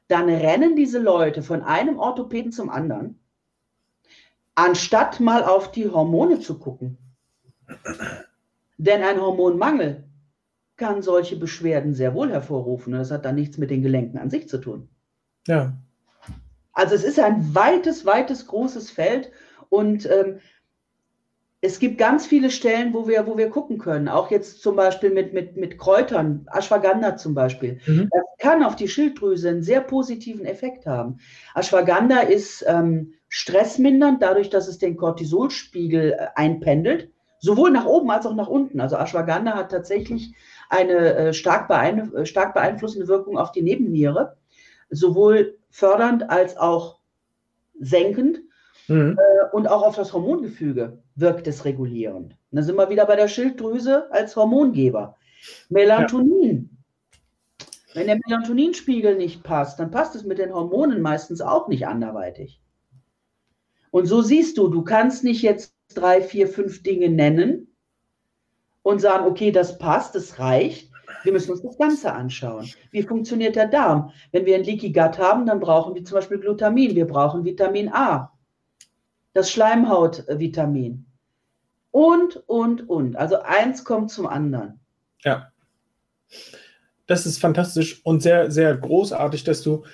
Dann 0.09 0.29
rennen 0.29 0.75
diese 0.75 0.99
Leute 0.99 1.43
von 1.43 1.63
einem 1.63 1.99
Orthopäden 1.99 2.51
zum 2.51 2.69
anderen, 2.69 3.21
anstatt 4.55 5.21
mal 5.21 5.45
auf 5.45 5.71
die 5.71 5.89
Hormone 5.89 6.41
zu 6.41 6.59
gucken. 6.59 6.99
Denn 8.79 9.03
ein 9.03 9.21
Hormonmangel 9.21 10.05
kann 10.77 11.03
solche 11.03 11.37
Beschwerden 11.37 11.95
sehr 11.95 12.15
wohl 12.15 12.31
hervorrufen. 12.31 12.95
Das 12.95 13.11
hat 13.11 13.27
dann 13.27 13.35
nichts 13.35 13.59
mit 13.59 13.71
den 13.71 13.83
Gelenken 13.83 14.19
an 14.19 14.31
sich 14.31 14.49
zu 14.49 14.59
tun. 14.59 14.89
Ja. 15.47 15.77
Also 16.73 16.95
es 16.95 17.05
ist 17.05 17.21
ein 17.21 17.55
weites, 17.55 18.07
weites, 18.07 18.47
großes 18.47 18.91
Feld 18.91 19.31
und 19.69 20.07
ähm, 20.07 20.41
es 21.63 21.79
gibt 21.79 21.99
ganz 21.99 22.27
viele 22.27 22.51
Stellen, 22.51 22.95
wo 22.95 23.07
wir, 23.07 23.27
wo 23.27 23.37
wir 23.37 23.51
gucken 23.51 23.79
können. 23.79 24.09
Auch 24.09 24.31
jetzt 24.31 24.63
zum 24.63 24.77
Beispiel 24.77 25.11
mit, 25.11 25.35
mit, 25.35 25.57
mit 25.57 25.79
Kräutern, 25.79 26.47
Ashwagandha 26.51 27.17
zum 27.17 27.35
Beispiel. 27.35 27.81
Mhm. 27.87 28.09
Das 28.11 28.23
kann 28.39 28.63
auf 28.63 28.77
die 28.77 28.89
Schilddrüse 28.89 29.51
einen 29.51 29.63
sehr 29.63 29.83
positiven 29.83 30.47
Effekt 30.47 30.87
haben. 30.87 31.19
Ashwagandha 31.55 32.21
ist 32.21 32.65
ähm, 32.67 33.13
stressmindernd, 33.29 34.23
dadurch, 34.23 34.49
dass 34.49 34.69
es 34.69 34.79
den 34.79 34.97
Cortisolspiegel 34.97 36.13
äh, 36.13 36.27
einpendelt, 36.35 37.11
sowohl 37.41 37.71
nach 37.71 37.85
oben 37.85 38.11
als 38.11 38.25
auch 38.25 38.35
nach 38.35 38.49
unten. 38.49 38.81
Also 38.81 38.97
Ashwagandha 38.97 39.55
hat 39.55 39.71
tatsächlich 39.71 40.35
eine 40.71 41.15
äh, 41.15 41.33
stark, 41.35 41.69
beein 41.69 42.15
äh, 42.15 42.25
stark 42.25 42.55
beeinflussende 42.55 43.07
Wirkung 43.07 43.37
auf 43.37 43.53
die 43.53 43.63
Nebenniere, 43.63 44.39
sowohl 44.89 45.59
fördernd 45.69 46.31
als 46.31 46.57
auch 46.57 47.01
senkend. 47.79 48.41
Mhm. 48.89 49.19
Äh, 49.19 49.55
und 49.55 49.69
auch 49.69 49.83
auf 49.83 49.97
das 49.97 50.13
Hormongefüge 50.13 50.99
wirkt 51.21 51.47
es 51.47 51.65
regulierend. 51.65 52.33
Und 52.51 52.57
da 52.57 52.63
sind 52.63 52.77
wir 52.77 52.91
wieder 52.91 53.07
bei 53.07 53.17
der 53.17 53.29
Schilddrüse 53.29 54.11
als 54.13 54.37
Hormongeber. 54.37 55.17
Melatonin. 55.69 56.71
Ja. 56.71 57.67
Wenn 57.95 58.07
der 58.07 58.21
Melatoninspiegel 58.27 59.17
nicht 59.17 59.43
passt, 59.43 59.81
dann 59.81 59.91
passt 59.91 60.15
es 60.15 60.25
mit 60.25 60.39
den 60.39 60.55
Hormonen 60.55 61.01
meistens 61.01 61.41
auch 61.41 61.69
nicht 61.69 61.87
anderweitig. 61.87 62.61
Und 63.91 64.07
so 64.07 64.23
siehst 64.23 64.59
du, 64.59 64.69
du 64.69 64.83
kannst 64.83 65.25
nicht 65.25 65.43
jetzt 65.43 65.75
drei, 65.95 66.23
vier, 66.23 66.47
fünf 66.47 66.85
Dinge 66.85 67.09
nennen, 67.09 67.71
und 68.83 69.01
sagen, 69.01 69.27
okay, 69.27 69.51
das 69.51 69.79
passt, 69.79 70.15
das 70.15 70.39
reicht. 70.39 70.91
Wir 71.23 71.33
müssen 71.33 71.51
uns 71.51 71.63
das 71.63 71.77
Ganze 71.77 72.13
anschauen. 72.13 72.71
Wie 72.93 73.03
funktioniert 73.03 73.57
der 73.57 73.69
Darm? 73.69 74.13
Wenn 74.33 74.47
wir 74.47 74.55
ein 74.55 74.65
Leaky 74.65 74.93
Gut 74.93 75.19
haben, 75.19 75.45
dann 75.45 75.61
brauchen 75.61 75.95
wir 75.95 76.05
zum 76.05 76.17
Beispiel 76.17 76.39
Glutamin. 76.39 76.95
Wir 76.95 77.07
brauchen 77.07 77.45
Vitamin 77.45 77.91
A. 77.93 78.33
Das 79.35 79.51
Schleimhautvitamin. 79.51 81.07
Und, 81.91 82.43
und, 82.49 82.89
und. 82.89 83.17
Also 83.17 83.41
eins 83.43 83.85
kommt 83.85 84.11
zum 84.11 84.27
anderen. 84.27 84.81
Ja. 85.23 85.51
Das 87.07 87.27
ist 87.27 87.39
fantastisch 87.39 88.01
und 88.05 88.23
sehr, 88.23 88.51
sehr 88.51 88.77
großartig, 88.77 89.43
dass 89.45 89.63
du 89.63 89.85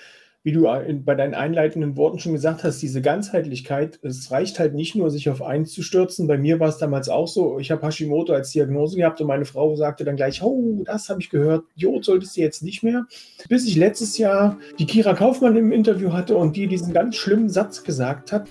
wie 0.47 0.53
du 0.53 0.63
bei 1.05 1.17
deinen 1.17 1.35
einleitenden 1.35 1.97
Worten 1.97 2.21
schon 2.21 2.33
gesagt 2.33 2.63
hast, 2.63 2.81
diese 2.81 3.03
Ganzheitlichkeit, 3.03 3.99
es 4.05 4.31
reicht 4.31 4.61
halt 4.61 4.75
nicht 4.75 4.95
nur, 4.95 5.11
sich 5.11 5.29
auf 5.29 5.43
eins 5.43 5.73
zu 5.73 5.83
stürzen. 5.83 6.29
Bei 6.29 6.39
mir 6.39 6.61
war 6.61 6.69
es 6.69 6.79
damals 6.79 7.09
auch 7.09 7.27
so, 7.27 7.59
ich 7.59 7.73
habe 7.73 7.85
Hashimoto 7.85 8.33
als 8.33 8.53
Diagnose 8.53 8.97
gehabt 8.97 9.21
und 9.21 9.27
meine 9.27 9.45
Frau 9.45 9.75
sagte 9.75 10.05
dann 10.05 10.15
gleich, 10.15 10.45
oh, 10.45 10.85
das 10.85 11.09
habe 11.09 11.21
ich 11.21 11.31
gehört, 11.31 11.65
Jod 11.75 12.05
solltest 12.05 12.37
du 12.37 12.43
jetzt 12.43 12.63
nicht 12.63 12.85
mehr. 12.85 13.07
Bis 13.49 13.67
ich 13.67 13.75
letztes 13.75 14.19
Jahr 14.19 14.57
die 14.79 14.87
Kira 14.87 15.15
Kaufmann 15.15 15.57
im 15.57 15.73
Interview 15.73 16.13
hatte 16.13 16.37
und 16.37 16.55
die 16.55 16.69
diesen 16.69 16.93
ganz 16.93 17.17
schlimmen 17.17 17.49
Satz 17.49 17.83
gesagt 17.83 18.31
hat. 18.31 18.49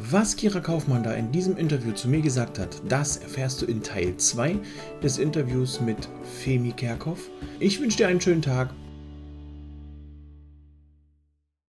Was 0.00 0.36
Kira 0.36 0.60
Kaufmann 0.60 1.02
da 1.02 1.12
in 1.12 1.32
diesem 1.32 1.56
Interview 1.56 1.90
zu 1.90 2.08
mir 2.08 2.20
gesagt 2.20 2.60
hat, 2.60 2.80
das 2.88 3.16
erfährst 3.16 3.60
du 3.60 3.66
in 3.66 3.82
Teil 3.82 4.16
2 4.16 4.56
des 5.02 5.18
Interviews 5.18 5.80
mit 5.80 6.08
Femi 6.40 6.70
Kerkhoff. 6.70 7.28
Ich 7.58 7.80
wünsche 7.80 7.96
dir 7.96 8.06
einen 8.06 8.20
schönen 8.20 8.40
Tag 8.40 8.70